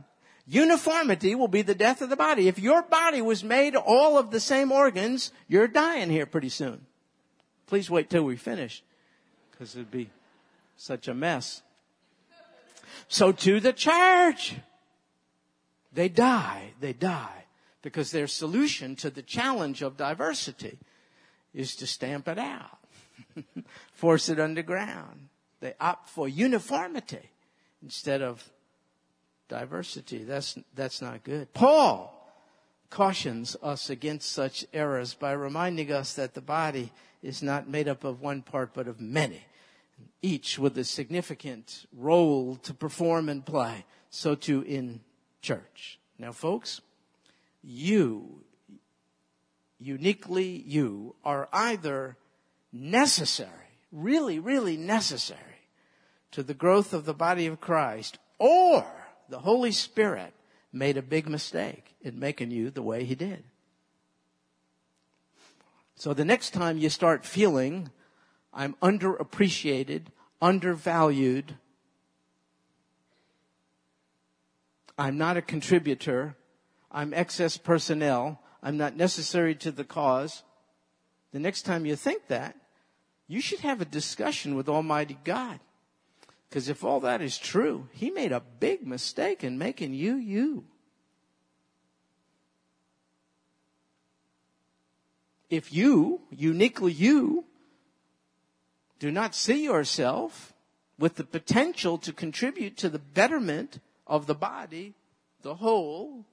Uniformity 0.46 1.34
will 1.34 1.48
be 1.48 1.60
the 1.60 1.74
death 1.74 2.00
of 2.00 2.08
the 2.08 2.16
body. 2.16 2.48
If 2.48 2.58
your 2.58 2.80
body 2.80 3.20
was 3.20 3.44
made 3.44 3.76
all 3.76 4.16
of 4.16 4.30
the 4.30 4.40
same 4.40 4.72
organs, 4.72 5.32
you're 5.48 5.68
dying 5.68 6.08
here 6.08 6.24
pretty 6.24 6.48
soon. 6.48 6.86
Please 7.66 7.90
wait 7.90 8.08
till 8.08 8.22
we 8.22 8.36
finish 8.36 8.82
because 9.50 9.76
it'd 9.76 9.90
be 9.90 10.08
such 10.78 11.08
a 11.08 11.14
mess. 11.14 11.62
So 13.08 13.32
to 13.32 13.60
the 13.60 13.74
church. 13.74 14.54
They 15.92 16.08
die, 16.08 16.74
they 16.80 16.92
die, 16.92 17.44
because 17.82 18.12
their 18.12 18.26
solution 18.26 18.94
to 18.96 19.10
the 19.10 19.22
challenge 19.22 19.82
of 19.82 19.96
diversity 19.96 20.78
is 21.54 21.74
to 21.76 21.86
stamp 21.86 22.28
it 22.28 22.38
out, 22.38 22.78
force 23.92 24.28
it 24.28 24.38
underground. 24.38 25.28
They 25.60 25.74
opt 25.80 26.08
for 26.10 26.28
uniformity 26.28 27.30
instead 27.82 28.22
of 28.22 28.48
diversity. 29.48 30.24
That's, 30.24 30.58
that's 30.74 31.02
not 31.02 31.24
good. 31.24 31.52
Paul 31.54 32.14
cautions 32.90 33.56
us 33.62 33.90
against 33.90 34.30
such 34.30 34.66
errors 34.72 35.14
by 35.14 35.32
reminding 35.32 35.90
us 35.90 36.12
that 36.14 36.34
the 36.34 36.40
body 36.40 36.92
is 37.22 37.42
not 37.42 37.68
made 37.68 37.88
up 37.88 38.04
of 38.04 38.20
one 38.20 38.42
part 38.42 38.72
but 38.72 38.86
of 38.86 39.00
many 39.00 39.42
each 40.22 40.58
with 40.58 40.76
a 40.78 40.84
significant 40.84 41.86
role 41.96 42.56
to 42.56 42.74
perform 42.74 43.28
and 43.28 43.44
play. 43.44 43.84
So 44.10 44.34
too 44.34 44.62
in 44.62 45.00
church. 45.42 45.98
Now 46.18 46.32
folks, 46.32 46.80
you, 47.62 48.42
uniquely 49.78 50.62
you, 50.66 51.14
are 51.24 51.48
either 51.52 52.16
necessary, 52.72 53.50
really, 53.92 54.38
really 54.38 54.76
necessary 54.76 55.40
to 56.32 56.42
the 56.42 56.54
growth 56.54 56.92
of 56.92 57.04
the 57.04 57.14
body 57.14 57.46
of 57.46 57.60
Christ, 57.60 58.18
or 58.38 58.84
the 59.28 59.38
Holy 59.38 59.72
Spirit 59.72 60.34
made 60.72 60.96
a 60.96 61.02
big 61.02 61.28
mistake 61.28 61.94
in 62.02 62.18
making 62.18 62.50
you 62.50 62.70
the 62.70 62.82
way 62.82 63.04
He 63.04 63.14
did. 63.14 63.44
So 65.94 66.14
the 66.14 66.24
next 66.24 66.50
time 66.50 66.78
you 66.78 66.90
start 66.90 67.24
feeling 67.24 67.90
I'm 68.58 68.74
underappreciated, 68.82 70.06
undervalued. 70.42 71.54
I'm 74.98 75.16
not 75.16 75.36
a 75.36 75.42
contributor. 75.42 76.34
I'm 76.90 77.14
excess 77.14 77.56
personnel. 77.56 78.40
I'm 78.60 78.76
not 78.76 78.96
necessary 78.96 79.54
to 79.54 79.70
the 79.70 79.84
cause. 79.84 80.42
The 81.30 81.38
next 81.38 81.62
time 81.62 81.86
you 81.86 81.94
think 81.94 82.26
that, 82.26 82.56
you 83.28 83.40
should 83.40 83.60
have 83.60 83.80
a 83.80 83.84
discussion 83.84 84.56
with 84.56 84.68
Almighty 84.68 85.18
God. 85.22 85.60
Because 86.48 86.68
if 86.68 86.82
all 86.82 86.98
that 87.00 87.22
is 87.22 87.38
true, 87.38 87.88
He 87.92 88.10
made 88.10 88.32
a 88.32 88.42
big 88.58 88.84
mistake 88.84 89.44
in 89.44 89.56
making 89.56 89.94
you 89.94 90.16
you. 90.16 90.64
If 95.48 95.72
you, 95.72 96.22
uniquely 96.30 96.92
you, 96.92 97.44
do 98.98 99.10
not 99.10 99.34
see 99.34 99.64
yourself 99.64 100.52
with 100.98 101.16
the 101.16 101.24
potential 101.24 101.98
to 101.98 102.12
contribute 102.12 102.76
to 102.78 102.88
the 102.88 102.98
betterment 102.98 103.80
of 104.06 104.26
the 104.26 104.34
body, 104.34 104.94
the 105.42 105.54
whole, 105.54 106.24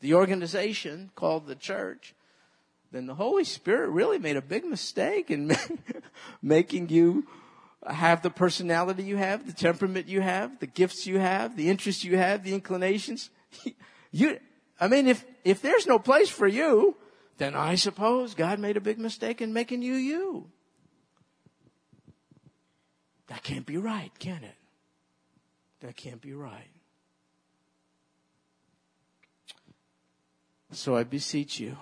the 0.00 0.14
organization 0.14 1.10
called 1.14 1.46
the 1.46 1.54
church, 1.54 2.14
then 2.90 3.06
the 3.06 3.14
Holy 3.14 3.44
Spirit 3.44 3.88
really 3.90 4.18
made 4.18 4.36
a 4.36 4.42
big 4.42 4.64
mistake 4.64 5.30
in 5.30 5.56
making 6.42 6.90
you 6.90 7.26
have 7.86 8.22
the 8.22 8.30
personality 8.30 9.02
you 9.02 9.16
have, 9.16 9.46
the 9.46 9.52
temperament 9.52 10.08
you 10.08 10.20
have, 10.20 10.58
the 10.60 10.66
gifts 10.66 11.06
you 11.06 11.18
have, 11.18 11.56
the 11.56 11.68
interests 11.68 12.04
you 12.04 12.16
have, 12.16 12.44
the 12.44 12.54
inclinations. 12.54 13.30
You, 14.14 14.38
I 14.78 14.88
mean, 14.88 15.06
if, 15.06 15.24
if 15.42 15.62
there's 15.62 15.86
no 15.86 15.98
place 15.98 16.28
for 16.28 16.46
you, 16.46 16.94
then 17.38 17.54
I 17.54 17.76
suppose 17.76 18.34
God 18.34 18.58
made 18.58 18.76
a 18.76 18.80
big 18.80 18.98
mistake 18.98 19.40
in 19.40 19.54
making 19.54 19.80
you 19.80 19.94
you. 19.94 20.50
That 23.28 23.42
can't 23.42 23.66
be 23.66 23.76
right, 23.76 24.10
can 24.18 24.42
it? 24.44 24.56
That 25.80 25.96
can't 25.96 26.20
be 26.20 26.32
right. 26.32 26.70
So 30.72 30.96
I 30.96 31.04
beseech 31.04 31.60
you, 31.60 31.76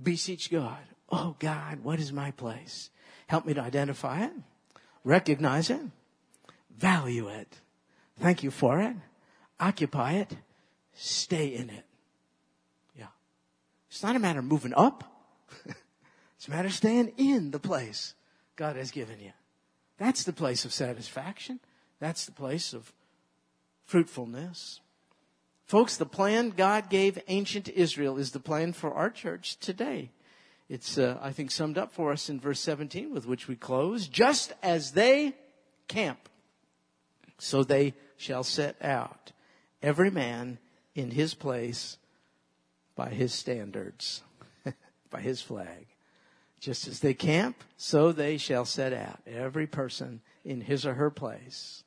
beseech 0.00 0.50
God. 0.50 0.78
Oh 1.10 1.34
God, 1.38 1.80
what 1.82 1.98
is 1.98 2.12
my 2.12 2.30
place? 2.30 2.90
Help 3.26 3.46
me 3.46 3.54
to 3.54 3.60
identify 3.60 4.24
it, 4.24 4.32
recognize 5.04 5.70
it, 5.70 5.80
value 6.76 7.28
it. 7.28 7.60
Thank 8.20 8.42
you 8.42 8.50
for 8.50 8.80
it. 8.80 8.94
Occupy 9.60 10.14
it. 10.14 10.36
Stay 10.92 11.48
in 11.48 11.70
it. 11.70 11.84
Yeah. 12.96 13.06
It's 13.88 14.02
not 14.02 14.16
a 14.16 14.18
matter 14.18 14.40
of 14.40 14.44
moving 14.44 14.74
up. 14.74 15.04
it's 16.36 16.48
a 16.48 16.50
matter 16.50 16.66
of 16.66 16.74
staying 16.74 17.12
in 17.16 17.50
the 17.50 17.60
place 17.60 18.14
God 18.56 18.76
has 18.76 18.90
given 18.90 19.20
you. 19.20 19.32
That's 19.98 20.24
the 20.24 20.32
place 20.32 20.64
of 20.64 20.72
satisfaction. 20.72 21.60
That's 22.00 22.24
the 22.24 22.32
place 22.32 22.72
of 22.72 22.92
fruitfulness. 23.84 24.80
Folks, 25.64 25.96
the 25.96 26.06
plan 26.06 26.50
God 26.50 26.88
gave 26.88 27.18
ancient 27.28 27.68
Israel 27.68 28.16
is 28.16 28.30
the 28.30 28.40
plan 28.40 28.72
for 28.72 28.94
our 28.94 29.10
church 29.10 29.58
today. 29.58 30.10
It's, 30.68 30.98
uh, 30.98 31.18
I 31.20 31.32
think, 31.32 31.50
summed 31.50 31.78
up 31.78 31.92
for 31.92 32.12
us 32.12 32.28
in 32.28 32.40
verse 32.40 32.60
17 32.60 33.12
with 33.12 33.26
which 33.26 33.48
we 33.48 33.56
close. 33.56 34.06
Just 34.06 34.52
as 34.62 34.92
they 34.92 35.34
camp, 35.88 36.28
so 37.38 37.64
they 37.64 37.94
shall 38.16 38.44
set 38.44 38.76
out, 38.82 39.32
every 39.82 40.10
man 40.10 40.58
in 40.94 41.10
his 41.10 41.34
place 41.34 41.98
by 42.94 43.10
his 43.10 43.32
standards, 43.32 44.22
by 45.10 45.20
his 45.20 45.40
flag. 45.40 45.86
Just 46.60 46.88
as 46.88 47.00
they 47.00 47.14
camp, 47.14 47.62
so 47.76 48.10
they 48.10 48.36
shall 48.36 48.64
set 48.64 48.92
out, 48.92 49.20
every 49.26 49.66
person 49.66 50.20
in 50.44 50.60
his 50.60 50.84
or 50.84 50.94
her 50.94 51.10
place, 51.10 51.84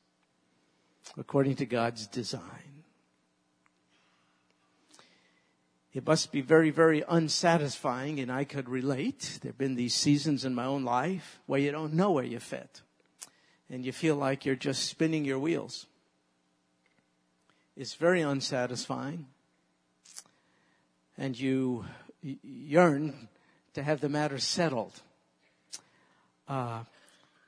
according 1.17 1.55
to 1.57 1.65
God's 1.65 2.07
design. 2.07 2.84
It 5.93 6.07
must 6.07 6.31
be 6.31 6.39
very, 6.39 6.69
very 6.69 7.03
unsatisfying, 7.05 8.21
and 8.21 8.31
I 8.31 8.45
could 8.45 8.69
relate. 8.69 9.39
There 9.41 9.49
have 9.49 9.57
been 9.57 9.75
these 9.75 9.93
seasons 9.93 10.45
in 10.45 10.55
my 10.55 10.63
own 10.63 10.86
life 10.86 11.41
where 11.47 11.60
you 11.60 11.71
don't 11.71 11.93
know 11.93 12.12
where 12.12 12.23
you 12.23 12.39
fit, 12.39 12.81
and 13.69 13.86
you 13.86 13.91
feel 13.91 14.15
like 14.15 14.45
you're 14.45 14.55
just 14.55 14.86
spinning 14.86 15.25
your 15.25 15.39
wheels. 15.39 15.88
It's 17.75 17.95
very 17.95 18.21
unsatisfying, 18.21 19.25
and 21.17 21.38
you 21.38 21.86
yearn 22.21 23.27
to 23.73 23.84
have 23.84 24.01
the 24.01 24.10
matter 24.10 24.38
settled. 24.38 25.01
Uh, 26.47 26.84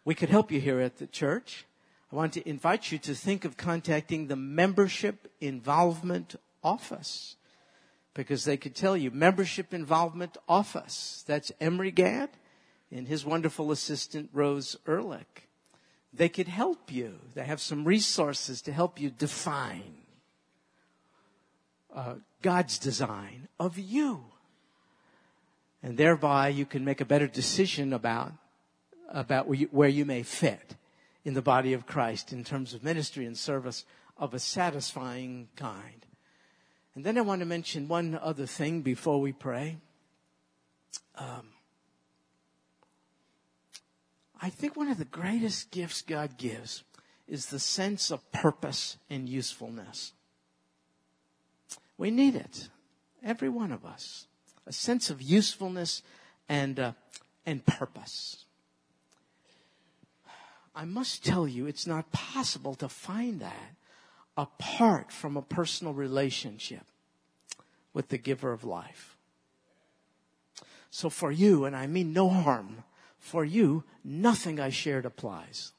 we 0.05 0.15
could 0.15 0.29
help 0.29 0.51
you 0.51 0.59
here 0.59 0.79
at 0.79 0.97
the 0.97 1.07
church. 1.07 1.65
I 2.11 2.15
want 2.15 2.33
to 2.33 2.47
invite 2.47 2.91
you 2.91 2.97
to 2.99 3.15
think 3.15 3.45
of 3.45 3.57
contacting 3.57 4.27
the 4.27 4.35
membership 4.35 5.31
involvement 5.41 6.35
office 6.63 7.35
because 8.13 8.45
they 8.45 8.57
could 8.57 8.75
tell 8.75 8.95
you 8.95 9.11
membership 9.11 9.73
involvement 9.73 10.37
office. 10.47 11.23
That's 11.25 11.51
Emery 11.59 11.91
Gadd 11.91 12.29
and 12.91 13.07
his 13.07 13.25
wonderful 13.25 13.71
assistant 13.71 14.29
Rose 14.33 14.77
Ehrlich. 14.87 15.47
They 16.13 16.29
could 16.29 16.47
help 16.47 16.91
you. 16.91 17.15
They 17.33 17.43
have 17.43 17.59
some 17.59 17.85
resources 17.85 18.61
to 18.63 18.71
help 18.71 19.01
you 19.01 19.09
define 19.09 19.95
uh, 21.93 22.15
God's 22.41 22.77
design 22.77 23.47
of 23.59 23.79
you. 23.79 24.25
And 25.83 25.97
thereby 25.97 26.47
you 26.47 26.65
can 26.65 26.85
make 26.85 27.01
a 27.01 27.05
better 27.05 27.27
decision 27.27 27.91
about, 27.91 28.31
about 29.09 29.47
where 29.47 29.57
you, 29.57 29.67
where 29.71 29.89
you 29.89 30.05
may 30.05 30.23
fit 30.23 30.75
in 31.25 31.33
the 31.33 31.41
body 31.41 31.73
of 31.73 31.85
Christ 31.85 32.31
in 32.31 32.45
terms 32.45 32.73
of 32.73 32.83
ministry 32.83 33.25
and 33.25 33.37
service 33.37 33.83
of 34.17 34.33
a 34.33 34.39
satisfying 34.39 35.49
kind. 35.57 36.05
And 36.95 37.03
then 37.03 37.17
I 37.17 37.21
want 37.21 37.39
to 37.39 37.45
mention 37.45 37.87
one 37.87 38.17
other 38.21 38.45
thing 38.45 38.81
before 38.81 39.19
we 39.19 39.33
pray. 39.33 39.77
Um, 41.15 41.49
I 44.41 44.49
think 44.49 44.75
one 44.75 44.89
of 44.89 44.97
the 44.97 45.05
greatest 45.05 45.71
gifts 45.71 46.01
God 46.01 46.37
gives 46.37 46.83
is 47.27 47.47
the 47.47 47.59
sense 47.59 48.11
of 48.11 48.31
purpose 48.31 48.97
and 49.09 49.27
usefulness. 49.27 50.13
We 51.97 52.11
need 52.11 52.35
it. 52.35 52.69
Every 53.23 53.49
one 53.49 53.71
of 53.71 53.85
us. 53.85 54.27
A 54.65 54.73
sense 54.73 55.09
of 55.09 55.21
usefulness 55.21 56.01
and, 56.47 56.79
uh, 56.79 56.91
and 57.45 57.65
purpose. 57.65 58.45
I 60.75 60.85
must 60.85 61.23
tell 61.23 61.47
you, 61.47 61.67
it's 61.67 61.85
not 61.85 62.11
possible 62.11 62.73
to 62.75 62.89
find 62.89 63.39
that 63.41 63.75
apart 64.35 65.11
from 65.11 65.37
a 65.37 65.41
personal 65.41 65.93
relationship 65.93 66.85
with 67.93 68.09
the 68.09 68.17
giver 68.17 68.51
of 68.51 68.63
life. 68.63 69.15
So 70.89 71.09
for 71.09 71.31
you, 71.31 71.65
and 71.65 71.75
I 71.75 71.87
mean 71.87 72.13
no 72.13 72.29
harm, 72.29 72.83
for 73.19 73.45
you, 73.45 73.83
nothing 74.03 74.59
I 74.59 74.69
shared 74.69 75.05
applies. 75.05 75.71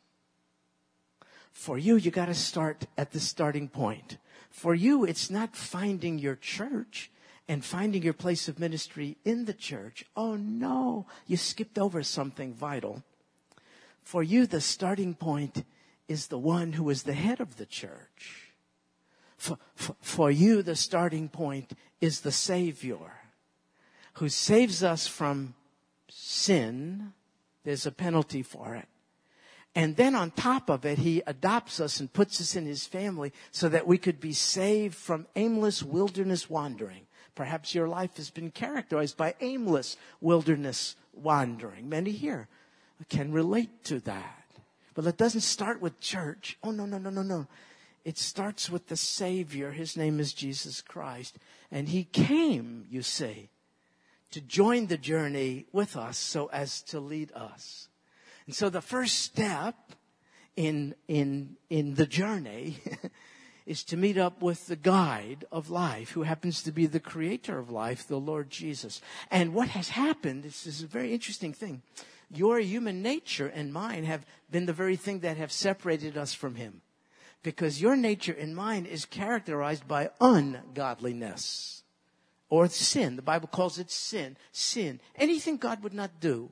For 1.53 1.79
you, 1.79 1.97
you 1.97 2.11
gotta 2.11 2.35
start 2.35 2.87
at 2.97 3.13
the 3.13 3.21
starting 3.21 3.69
point. 3.69 4.19
For 4.51 4.75
you, 4.75 5.05
it's 5.05 5.31
not 5.31 5.57
finding 5.57 6.19
your 6.19 6.37
church 6.37 7.11
and 7.49 7.65
finding 7.65 8.03
your 8.03 8.15
place 8.15 8.49
of 8.49 8.59
ministry 8.59 9.17
in 9.25 9.45
the 9.45 9.55
church. 9.55 10.05
Oh 10.17 10.37
no, 10.37 11.07
you 11.27 11.37
skipped 11.37 11.79
over 11.79 12.03
something 12.03 12.55
vital. 12.55 13.03
For 14.03 14.23
you, 14.23 14.47
the 14.47 14.61
starting 14.61 15.15
point 15.15 15.65
is 16.09 16.27
the 16.27 16.39
one 16.39 16.75
who 16.75 16.91
is 16.91 17.03
the 17.03 17.15
head 17.15 17.41
of 17.41 17.57
the 17.57 17.67
church. 17.67 18.53
For, 19.37 19.59
for, 19.75 19.97
for 20.01 20.31
you, 20.31 20.63
the 20.63 20.77
starting 20.77 21.29
point 21.29 21.73
is 22.01 22.21
the 22.21 22.33
Savior 22.33 23.13
who 24.15 24.29
saves 24.29 24.83
us 24.83 25.07
from 25.07 25.55
sin. 26.09 27.13
There's 27.65 27.87
a 27.87 27.93
penalty 27.93 28.43
for 28.43 28.75
it. 28.75 28.89
And 29.75 29.97
then 29.97 30.15
on 30.15 30.31
top 30.31 30.71
of 30.71 30.85
it, 30.85 30.99
he 30.99 31.23
adopts 31.27 31.81
us 31.81 31.99
and 31.99 32.13
puts 32.13 32.41
us 32.41 32.55
in 32.55 32.65
his 32.65 32.87
family 32.87 33.33
so 33.51 33.69
that 33.69 33.89
we 33.89 33.99
could 33.99 34.21
be 34.21 34.33
saved 34.33 34.95
from 34.95 35.27
aimless 35.35 35.83
wilderness 35.83 36.49
wandering. 36.49 37.07
Perhaps 37.35 37.75
your 37.75 37.89
life 37.89 38.17
has 38.17 38.31
been 38.31 38.51
characterized 38.51 39.17
by 39.17 39.35
aimless 39.41 39.97
wilderness 40.21 40.97
wandering. 41.13 41.89
Many 41.89 42.13
here 42.13 42.49
can 43.09 43.33
relate 43.33 43.85
to 43.85 44.01
that. 44.01 44.45
But 44.95 45.07
it 45.07 45.17
doesn't 45.17 45.41
start 45.41 45.81
with 45.81 46.01
church. 46.01 46.57
Oh, 46.63 46.71
no, 46.71 46.87
no, 46.87 46.99
no, 46.99 47.11
no, 47.11 47.23
no. 47.23 47.47
It 48.05 48.19
starts 48.19 48.71
with 48.71 48.89
the 48.89 48.97
Savior. 48.97 49.73
His 49.73 49.97
name 49.97 50.21
is 50.21 50.33
Jesus 50.33 50.81
Christ. 50.81 51.39
And 51.71 51.89
He 51.89 52.05
came, 52.05 52.87
you 52.89 53.03
see, 53.03 53.49
to 54.31 54.41
join 54.41 54.87
the 54.87 54.99
journey 54.99 55.67
with 55.73 55.97
us 55.97 56.19
so 56.19 56.47
as 56.53 56.83
to 56.83 57.01
lead 57.01 57.33
us. 57.33 57.89
And 58.47 58.55
so 58.55 58.69
the 58.69 58.81
first 58.81 59.21
step 59.21 59.75
in, 60.55 60.95
in, 61.09 61.57
in 61.71 61.95
the 61.95 62.07
journey 62.07 62.79
is 63.67 63.83
to 63.85 63.97
meet 63.97 64.19
up 64.19 64.43
with 64.43 64.67
the 64.67 64.77
guide 64.77 65.45
of 65.51 65.71
life, 65.71 66.11
who 66.11 66.23
happens 66.23 66.63
to 66.63 66.73
be 66.73 66.87
the 66.87 67.01
creator 67.01 67.59
of 67.59 67.71
life, 67.71 68.07
the 68.07 68.21
Lord 68.21 68.51
Jesus. 68.51 69.01
And 69.31 69.55
what 69.55 69.69
has 69.69 69.89
happened, 69.91 70.43
this 70.43 70.67
is 70.67 70.83
a 70.83 70.87
very 70.87 71.13
interesting 71.13 71.53
thing. 71.53 71.83
Your 72.31 72.59
human 72.59 73.03
nature 73.03 73.47
and 73.47 73.73
mine 73.73 74.05
have 74.05 74.27
been 74.51 74.67
the 74.67 74.73
very 74.73 74.97
thing 74.97 75.21
that 75.21 75.37
have 75.37 75.53
separated 75.53 76.19
us 76.19 76.35
from 76.35 76.57
Him 76.57 76.83
because 77.43 77.81
your 77.81 77.97
nature 77.97 78.33
and 78.33 78.57
mine 78.57 78.87
is 78.87 79.05
characterized 79.05 79.87
by 79.87 80.11
ungodliness 80.21 81.83
or 82.49 82.69
sin. 82.69 83.17
The 83.17 83.23
Bible 83.23 83.49
calls 83.49 83.79
it 83.79 83.91
sin. 83.91 84.37
Sin. 84.51 85.01
Anything 85.17 85.57
God 85.59 85.83
would 85.83 85.95
not 85.95 86.21
do. 86.21 86.51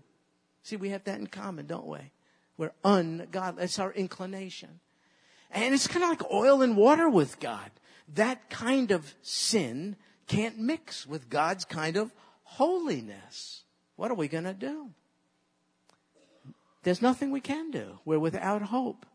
See, 0.62 0.76
we 0.76 0.90
have 0.90 1.04
that 1.04 1.18
in 1.18 1.26
common, 1.26 1.66
don't 1.66 1.86
we? 1.86 1.98
We're 2.56 2.72
ungodly. 2.84 3.60
That's 3.62 3.78
our 3.78 3.92
inclination. 3.92 4.80
And 5.52 5.74
it's 5.74 5.86
kind 5.86 6.02
of 6.02 6.08
like 6.08 6.30
oil 6.30 6.62
and 6.62 6.76
water 6.76 7.08
with 7.08 7.38
God. 7.38 7.70
That 8.14 8.50
kind 8.50 8.90
of 8.90 9.14
sin 9.22 9.96
can't 10.26 10.58
mix 10.58 11.06
with 11.06 11.28
God's 11.28 11.64
kind 11.64 11.96
of 11.96 12.12
holiness. 12.44 13.64
What 13.96 14.10
are 14.10 14.14
we 14.14 14.28
going 14.28 14.44
to 14.44 14.54
do? 14.54 14.90
There's 16.82 17.02
nothing 17.02 17.30
we 17.30 17.40
can 17.40 17.70
do. 17.70 17.98
We're 18.04 18.18
without 18.18 18.62
hope. 18.62 19.06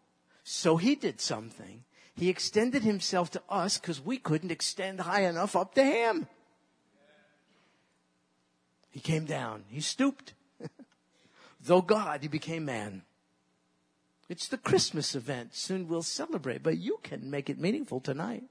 So 0.43 0.77
he 0.77 0.95
did 0.95 1.19
something. 1.19 1.83
He 2.15 2.29
extended 2.29 2.83
himself 2.83 3.29
to 3.31 3.41
us 3.49 3.77
because 3.77 3.99
we 3.99 4.17
couldn't 4.17 4.51
extend 4.51 5.01
high 5.01 5.23
enough 5.23 5.55
up 5.55 5.75
to 5.75 5.83
him. 5.83 6.27
He 8.89 8.99
came 8.99 9.25
down. 9.25 9.65
He 9.69 9.81
stooped. 9.81 10.33
Though 11.61 11.81
God, 11.81 12.21
he 12.21 12.27
became 12.27 12.65
man. 12.65 13.03
It's 14.29 14.47
the 14.47 14.57
Christmas 14.57 15.15
event. 15.15 15.55
Soon 15.55 15.87
we'll 15.87 16.01
celebrate, 16.01 16.63
but 16.63 16.77
you 16.77 16.99
can 17.03 17.29
make 17.29 17.49
it 17.49 17.59
meaningful 17.59 17.99
tonight. 17.99 18.43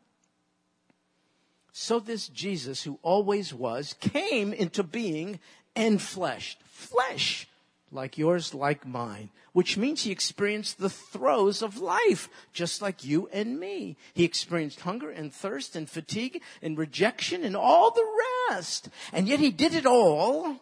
So 1.72 1.98
this 1.98 2.28
Jesus, 2.28 2.84
who 2.84 2.98
always 3.02 3.52
was, 3.52 3.94
came 4.00 4.52
into 4.54 4.82
being 4.82 5.38
and 5.74 6.00
fleshed. 6.00 6.62
Flesh 6.64 7.46
like 7.92 8.18
yours, 8.18 8.54
like 8.54 8.86
mine, 8.86 9.30
which 9.52 9.76
means 9.76 10.02
he 10.02 10.10
experienced 10.10 10.78
the 10.78 10.90
throes 10.90 11.62
of 11.62 11.78
life, 11.78 12.28
just 12.52 12.82
like 12.82 13.04
you 13.04 13.28
and 13.32 13.60
me. 13.60 13.96
He 14.14 14.24
experienced 14.24 14.80
hunger 14.80 15.10
and 15.10 15.32
thirst 15.32 15.76
and 15.76 15.88
fatigue 15.88 16.42
and 16.62 16.78
rejection 16.78 17.44
and 17.44 17.56
all 17.56 17.90
the 17.90 18.06
rest. 18.50 18.88
And 19.12 19.28
yet 19.28 19.40
he 19.40 19.50
did 19.50 19.74
it 19.74 19.86
all 19.86 20.56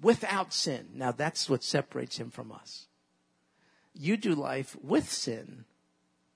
without 0.00 0.52
sin. 0.52 0.88
Now 0.94 1.12
that's 1.12 1.48
what 1.48 1.64
separates 1.64 2.18
him 2.18 2.30
from 2.30 2.52
us. 2.52 2.86
You 4.00 4.16
do 4.16 4.34
life 4.34 4.78
with 4.82 5.12
sin. 5.12 5.66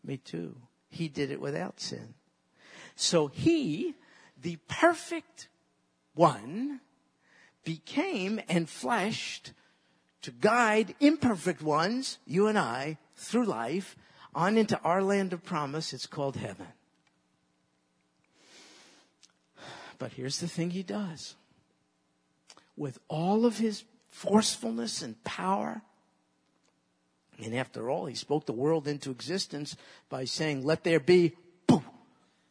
Me 0.05 0.19
too. 0.19 0.55
He 0.91 1.09
did 1.09 1.31
it 1.31 1.41
without 1.41 1.81
sin. 1.81 2.13
So 2.95 3.29
he, 3.29 3.95
the 4.39 4.59
perfect 4.69 5.49
one, 6.15 6.81
became 7.65 8.39
and 8.51 8.69
fleshed 8.69 9.55
to 10.21 10.31
guide 10.31 10.95
imperfect 11.01 11.63
ones, 11.63 12.19
you 12.27 12.49
and 12.49 12.59
I, 12.59 12.99
through 13.17 13.47
life 13.47 13.97
on 14.35 14.59
into 14.59 14.79
our 14.81 15.03
land 15.03 15.33
of 15.33 15.43
promise. 15.43 15.95
It's 15.95 16.07
called 16.07 16.37
heaven. 16.37 16.67
But 19.99 20.13
here's 20.13 20.39
the 20.39 20.49
thing 20.49 20.69
he 20.69 20.83
does. 20.83 21.35
With 22.77 22.99
all 23.09 23.47
of 23.47 23.57
his 23.57 23.85
forcefulness 24.11 25.01
and 25.01 25.25
power, 25.25 25.81
and 27.43 27.55
after 27.55 27.91
all, 27.91 28.07
he 28.07 28.15
spoke 28.15 28.47
the 28.47 28.53
world 28.53 28.87
into 28.87 29.11
existence 29.11 29.77
by 30.09 30.25
saying, 30.25 30.65
let 30.65 30.85
there 30.85 31.01
be, 31.01 31.33
boom, 31.67 31.85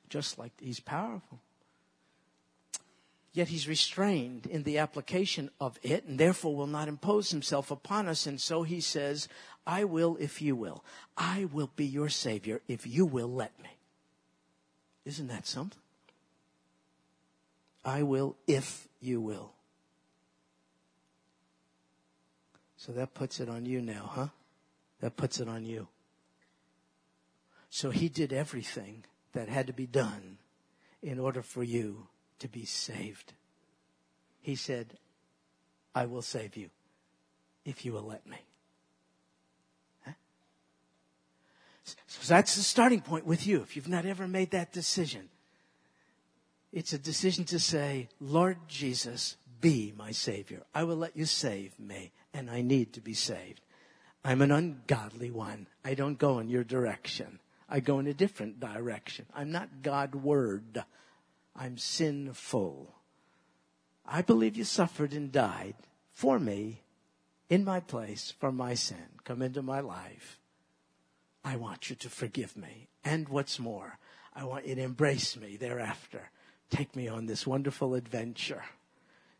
just 0.09 0.37
like 0.37 0.51
he's 0.59 0.79
powerful. 0.79 1.39
Yet 3.31 3.47
he's 3.47 3.67
restrained 3.67 4.45
in 4.45 4.63
the 4.63 4.77
application 4.77 5.49
of 5.59 5.79
it 5.81 6.05
and 6.05 6.19
therefore 6.19 6.55
will 6.55 6.67
not 6.67 6.87
impose 6.87 7.31
himself 7.31 7.71
upon 7.71 8.07
us. 8.07 8.27
And 8.27 8.39
so 8.39 8.61
he 8.61 8.79
says, 8.79 9.27
I 9.65 9.85
will 9.85 10.17
if 10.19 10.41
you 10.41 10.55
will. 10.55 10.83
I 11.17 11.45
will 11.51 11.71
be 11.75 11.85
your 11.85 12.09
savior 12.09 12.61
if 12.67 12.85
you 12.85 13.05
will 13.05 13.31
let 13.31 13.57
me. 13.61 13.69
Isn't 15.05 15.27
that 15.27 15.47
something? 15.47 15.79
I 17.83 18.03
will 18.03 18.35
if 18.45 18.87
you 19.01 19.19
will. 19.19 19.53
So 22.77 22.91
that 22.91 23.13
puts 23.13 23.39
it 23.39 23.49
on 23.49 23.65
you 23.65 23.81
now, 23.81 24.11
huh? 24.13 24.27
That 25.03 25.17
puts 25.17 25.41
it 25.41 25.49
on 25.49 25.65
you. 25.65 25.89
So 27.69 27.89
he 27.89 28.07
did 28.07 28.31
everything 28.31 29.03
that 29.33 29.49
had 29.49 29.67
to 29.67 29.73
be 29.73 29.85
done 29.85 30.37
in 31.01 31.19
order 31.19 31.41
for 31.41 31.61
you 31.61 32.07
to 32.39 32.47
be 32.47 32.63
saved. 32.63 33.33
He 34.41 34.55
said, 34.55 34.97
I 35.93 36.05
will 36.05 36.21
save 36.21 36.55
you 36.55 36.69
if 37.65 37.83
you 37.83 37.91
will 37.91 38.03
let 38.03 38.25
me. 38.25 38.37
So 42.07 42.33
that's 42.33 42.55
the 42.55 42.61
starting 42.61 43.01
point 43.01 43.25
with 43.25 43.45
you. 43.45 43.61
If 43.61 43.75
you've 43.75 43.89
not 43.89 44.05
ever 44.05 44.25
made 44.25 44.51
that 44.51 44.71
decision, 44.71 45.27
it's 46.71 46.93
a 46.93 46.97
decision 46.97 47.43
to 47.45 47.59
say, 47.59 48.07
Lord 48.21 48.55
Jesus, 48.69 49.35
be 49.59 49.93
my 49.97 50.11
Savior. 50.11 50.61
I 50.73 50.85
will 50.85 50.95
let 50.95 51.17
you 51.17 51.25
save 51.25 51.77
me, 51.77 52.13
and 52.33 52.49
I 52.49 52.61
need 52.61 52.93
to 52.93 53.01
be 53.01 53.13
saved. 53.13 53.59
I'm 54.23 54.41
an 54.41 54.51
ungodly 54.51 55.31
one. 55.31 55.67
I 55.83 55.95
don't 55.95 56.17
go 56.17 56.39
in 56.39 56.49
your 56.49 56.63
direction. 56.63 57.39
I 57.69 57.79
go 57.79 57.99
in 57.99 58.07
a 58.07 58.13
different 58.13 58.59
direction. 58.59 59.25
I'm 59.33 59.51
not 59.51 59.81
Godward. 59.81 60.83
I'm 61.55 61.77
sinful. 61.77 62.93
I 64.05 64.21
believe 64.21 64.55
you 64.55 64.63
suffered 64.63 65.13
and 65.13 65.31
died 65.31 65.75
for 66.13 66.39
me 66.39 66.81
in 67.49 67.63
my 67.63 67.79
place 67.79 68.33
for 68.39 68.51
my 68.51 68.73
sin. 68.73 69.19
Come 69.23 69.41
into 69.41 69.61
my 69.61 69.79
life. 69.79 70.39
I 71.43 71.57
want 71.57 71.89
you 71.89 71.95
to 71.97 72.09
forgive 72.09 72.55
me. 72.55 72.87
And 73.03 73.27
what's 73.27 73.59
more, 73.59 73.97
I 74.33 74.45
want 74.45 74.65
you 74.65 74.75
to 74.75 74.81
embrace 74.81 75.35
me 75.35 75.57
thereafter. 75.57 76.29
Take 76.69 76.95
me 76.95 77.07
on 77.07 77.25
this 77.25 77.45
wonderful 77.45 77.95
adventure. 77.95 78.63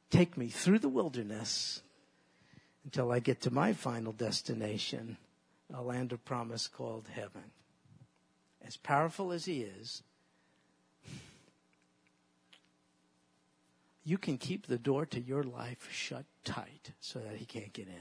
Take 0.10 0.38
me 0.38 0.50
through 0.50 0.80
the 0.80 0.90
wilderness 0.90 1.82
until 2.84 3.12
I 3.12 3.20
get 3.20 3.42
to 3.42 3.52
my 3.52 3.74
final 3.74 4.12
destination, 4.12 5.18
a 5.74 5.82
land 5.82 6.12
of 6.12 6.24
promise 6.26 6.68
called 6.68 7.08
heaven. 7.14 7.52
As 8.66 8.78
powerful 8.78 9.32
as 9.32 9.46
he 9.46 9.62
is, 9.62 10.04
you 14.06 14.18
can 14.18 14.38
keep 14.38 14.68
the 14.68 14.78
door 14.78 15.06
to 15.08 15.20
your 15.20 15.44
life 15.44 15.90
shut 15.92 16.26
tight 16.44 16.92
so 17.00 17.20
that 17.20 17.38
he 17.38 17.46
can't 17.46 17.74
get 17.74 17.88
in. 17.88 17.94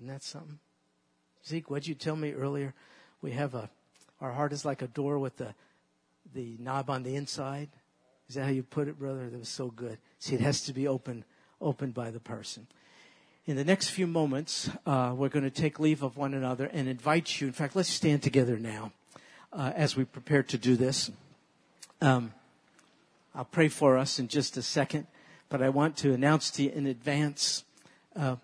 Isn't 0.00 0.12
that 0.12 0.22
something? 0.22 0.58
Zeke, 1.46 1.70
what'd 1.70 1.86
you 1.86 1.94
tell 1.94 2.16
me 2.16 2.32
earlier? 2.32 2.74
We 3.22 3.32
have 3.32 3.54
a, 3.54 3.70
our 4.20 4.32
heart 4.32 4.52
is 4.52 4.64
like 4.64 4.82
a 4.82 4.86
door 4.86 5.18
with 5.18 5.36
the, 5.36 5.54
the 6.34 6.56
knob 6.58 6.90
on 6.90 7.02
the 7.02 7.16
inside. 7.16 7.68
Is 8.28 8.36
that 8.36 8.44
how 8.44 8.50
you 8.50 8.62
put 8.62 8.88
it, 8.88 8.98
brother? 8.98 9.28
That 9.28 9.38
was 9.38 9.48
so 9.48 9.68
good. 9.68 9.98
See, 10.18 10.34
it 10.34 10.40
has 10.40 10.62
to 10.62 10.72
be 10.72 10.86
open, 10.86 11.24
opened 11.60 11.94
by 11.94 12.10
the 12.10 12.20
person. 12.20 12.66
In 13.50 13.56
the 13.56 13.64
next 13.64 13.88
few 13.88 14.06
moments, 14.06 14.70
uh, 14.86 15.12
we're 15.12 15.28
going 15.28 15.42
to 15.42 15.50
take 15.50 15.80
leave 15.80 16.04
of 16.04 16.16
one 16.16 16.34
another 16.34 16.66
and 16.72 16.88
invite 16.88 17.40
you. 17.40 17.48
In 17.48 17.52
fact, 17.52 17.74
let's 17.74 17.88
stand 17.88 18.22
together 18.22 18.56
now 18.56 18.92
uh, 19.52 19.72
as 19.74 19.96
we 19.96 20.04
prepare 20.04 20.44
to 20.44 20.56
do 20.56 20.76
this. 20.76 21.10
Um, 22.00 22.32
I'll 23.34 23.44
pray 23.44 23.66
for 23.66 23.98
us 23.98 24.20
in 24.20 24.28
just 24.28 24.56
a 24.56 24.62
second, 24.62 25.08
but 25.48 25.62
I 25.62 25.68
want 25.68 25.96
to 25.96 26.14
announce 26.14 26.52
to 26.52 26.62
you 26.62 26.70
in 26.70 26.86
advance 26.86 27.64
uh, 28.14 28.36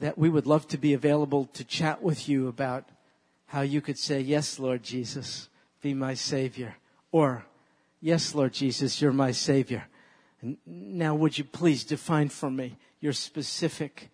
that 0.00 0.16
we 0.16 0.30
would 0.30 0.46
love 0.46 0.66
to 0.68 0.78
be 0.78 0.94
available 0.94 1.50
to 1.52 1.62
chat 1.62 2.00
with 2.02 2.26
you 2.26 2.48
about 2.48 2.88
how 3.48 3.60
you 3.60 3.82
could 3.82 3.98
say, 3.98 4.20
Yes, 4.20 4.58
Lord 4.58 4.82
Jesus, 4.82 5.50
be 5.82 5.92
my 5.92 6.14
Savior. 6.14 6.76
Or, 7.12 7.44
Yes, 8.00 8.34
Lord 8.34 8.54
Jesus, 8.54 9.02
you're 9.02 9.12
my 9.12 9.32
Savior. 9.32 9.84
And 10.40 10.56
now, 10.64 11.14
would 11.14 11.36
you 11.36 11.44
please 11.44 11.84
define 11.84 12.30
for 12.30 12.50
me 12.50 12.78
your 13.02 13.12
specific 13.12 14.08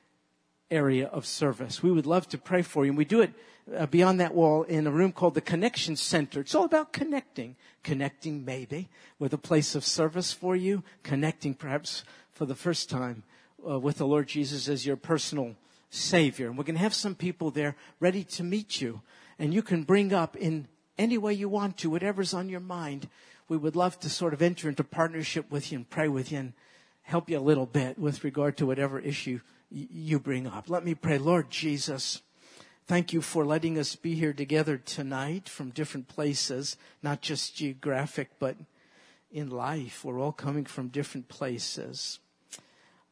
area 0.70 1.06
of 1.06 1.26
service? 1.26 1.82
We 1.82 1.92
would 1.92 2.06
love 2.06 2.28
to 2.28 2.38
pray 2.38 2.62
for 2.62 2.84
you. 2.84 2.90
And 2.90 2.98
we 2.98 3.04
do 3.04 3.20
it 3.20 3.32
uh, 3.76 3.86
beyond 3.86 4.20
that 4.20 4.34
wall 4.34 4.62
in 4.64 4.86
a 4.86 4.90
room 4.90 5.12
called 5.12 5.34
the 5.34 5.40
Connection 5.40 5.96
Center. 5.96 6.40
It's 6.40 6.54
all 6.54 6.64
about 6.64 6.92
connecting. 6.92 7.56
Connecting, 7.82 8.44
maybe, 8.44 8.88
with 9.18 9.32
a 9.32 9.38
place 9.38 9.74
of 9.74 9.84
service 9.84 10.32
for 10.32 10.54
you. 10.54 10.82
Connecting, 11.02 11.54
perhaps, 11.54 12.04
for 12.32 12.46
the 12.46 12.54
first 12.54 12.90
time 12.90 13.22
uh, 13.68 13.78
with 13.78 13.98
the 13.98 14.06
Lord 14.06 14.28
Jesus 14.28 14.68
as 14.68 14.86
your 14.86 14.96
personal 14.96 15.54
Savior. 15.90 16.48
And 16.48 16.56
we're 16.56 16.64
going 16.64 16.76
to 16.76 16.82
have 16.82 16.94
some 16.94 17.14
people 17.14 17.50
there 17.50 17.76
ready 17.98 18.24
to 18.24 18.42
meet 18.42 18.80
you. 18.80 19.00
And 19.38 19.54
you 19.54 19.62
can 19.62 19.84
bring 19.84 20.12
up 20.12 20.36
in 20.36 20.68
any 20.98 21.16
way 21.16 21.32
you 21.32 21.48
want 21.48 21.78
to, 21.78 21.90
whatever's 21.90 22.34
on 22.34 22.48
your 22.48 22.60
mind. 22.60 23.08
We 23.48 23.56
would 23.56 23.76
love 23.76 23.98
to 24.00 24.10
sort 24.10 24.34
of 24.34 24.42
enter 24.42 24.68
into 24.68 24.84
partnership 24.84 25.50
with 25.50 25.72
you 25.72 25.78
and 25.78 25.90
pray 25.90 26.08
with 26.08 26.30
you 26.30 26.38
and 26.38 26.52
help 27.02 27.28
you 27.28 27.38
a 27.38 27.40
little 27.40 27.66
bit 27.66 27.98
with 27.98 28.22
regard 28.22 28.56
to 28.58 28.66
whatever 28.66 29.00
issue 29.00 29.40
you 29.70 30.18
bring 30.18 30.46
up. 30.46 30.68
Let 30.68 30.84
me 30.84 30.94
pray. 30.94 31.18
Lord 31.18 31.50
Jesus, 31.50 32.22
thank 32.86 33.12
you 33.12 33.20
for 33.20 33.44
letting 33.44 33.78
us 33.78 33.96
be 33.96 34.14
here 34.14 34.32
together 34.32 34.76
tonight 34.76 35.48
from 35.48 35.70
different 35.70 36.08
places, 36.08 36.76
not 37.02 37.20
just 37.20 37.56
geographic, 37.56 38.30
but 38.38 38.56
in 39.32 39.50
life. 39.50 40.04
We're 40.04 40.20
all 40.20 40.32
coming 40.32 40.64
from 40.64 40.88
different 40.88 41.28
places. 41.28 42.18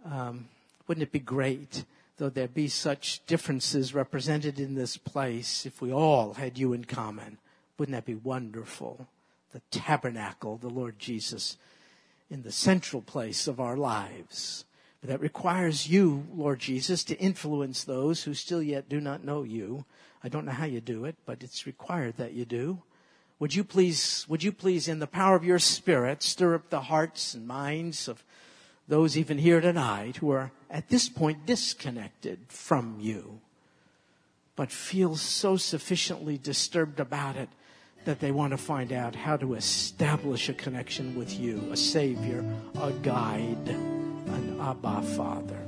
Um, 0.04 0.48
wouldn't 0.86 1.02
it 1.02 1.12
be 1.12 1.20
great 1.20 1.84
though 2.18 2.28
there 2.28 2.48
be 2.48 2.68
such 2.68 3.24
differences 3.26 3.94
represented 3.94 4.60
in 4.60 4.74
this 4.74 4.96
place, 4.96 5.64
if 5.64 5.80
we 5.80 5.92
all 5.92 6.34
had 6.34 6.58
you 6.58 6.72
in 6.72 6.84
common, 6.84 7.38
wouldn't 7.78 7.94
that 7.94 8.04
be 8.04 8.14
wonderful? 8.14 9.06
The 9.52 9.62
tabernacle, 9.70 10.58
the 10.58 10.68
Lord 10.68 10.98
Jesus, 10.98 11.56
in 12.28 12.42
the 12.42 12.52
central 12.52 13.00
place 13.00 13.46
of 13.48 13.60
our 13.60 13.76
lives. 13.76 14.64
But 15.00 15.10
that 15.10 15.20
requires 15.20 15.88
you, 15.88 16.26
Lord 16.34 16.58
Jesus, 16.58 17.04
to 17.04 17.18
influence 17.18 17.84
those 17.84 18.24
who 18.24 18.34
still 18.34 18.62
yet 18.62 18.88
do 18.88 19.00
not 19.00 19.24
know 19.24 19.42
you. 19.42 19.84
I 20.24 20.28
don't 20.28 20.44
know 20.44 20.52
how 20.52 20.64
you 20.64 20.80
do 20.80 21.04
it, 21.04 21.16
but 21.24 21.42
it's 21.42 21.66
required 21.66 22.16
that 22.16 22.32
you 22.32 22.44
do. 22.44 22.82
Would 23.38 23.54
you 23.54 23.62
please, 23.62 24.26
would 24.28 24.42
you 24.42 24.50
please, 24.50 24.88
in 24.88 24.98
the 24.98 25.06
power 25.06 25.36
of 25.36 25.44
your 25.44 25.60
Spirit, 25.60 26.22
stir 26.24 26.56
up 26.56 26.70
the 26.70 26.82
hearts 26.82 27.34
and 27.34 27.46
minds 27.46 28.08
of 28.08 28.24
those 28.88 29.16
even 29.16 29.38
here 29.38 29.60
tonight 29.60 30.16
who 30.16 30.30
are 30.30 30.50
at 30.68 30.88
this 30.88 31.08
point 31.08 31.46
disconnected 31.46 32.40
from 32.48 32.96
you, 32.98 33.40
but 34.56 34.72
feel 34.72 35.14
so 35.14 35.56
sufficiently 35.56 36.36
disturbed 36.36 36.98
about 36.98 37.36
it 37.36 37.48
that 38.08 38.20
they 38.20 38.32
want 38.32 38.52
to 38.52 38.56
find 38.56 38.90
out 38.90 39.14
how 39.14 39.36
to 39.36 39.52
establish 39.52 40.48
a 40.48 40.54
connection 40.54 41.14
with 41.14 41.38
you, 41.38 41.68
a 41.70 41.76
Savior, 41.76 42.42
a 42.80 42.90
guide, 43.02 43.68
an 43.68 44.58
Abba 44.58 45.02
Father. 45.02 45.58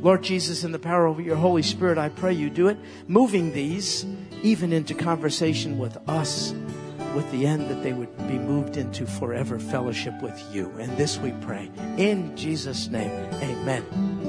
Lord 0.00 0.22
Jesus, 0.22 0.62
in 0.62 0.70
the 0.70 0.78
power 0.78 1.06
of 1.06 1.18
your 1.18 1.34
Holy 1.34 1.62
Spirit, 1.62 1.98
I 1.98 2.08
pray 2.08 2.34
you 2.34 2.50
do 2.50 2.68
it, 2.68 2.78
moving 3.08 3.52
these 3.52 4.06
even 4.44 4.72
into 4.72 4.94
conversation 4.94 5.76
with 5.76 5.98
us 6.08 6.54
with 7.16 7.28
the 7.32 7.48
end 7.48 7.68
that 7.68 7.82
they 7.82 7.92
would 7.92 8.16
be 8.28 8.38
moved 8.38 8.76
into 8.76 9.04
forever 9.04 9.58
fellowship 9.58 10.14
with 10.22 10.40
you. 10.54 10.70
And 10.78 10.96
this 10.96 11.18
we 11.18 11.32
pray. 11.40 11.68
In 11.98 12.36
Jesus' 12.36 12.86
name, 12.86 13.10
amen. 13.42 14.21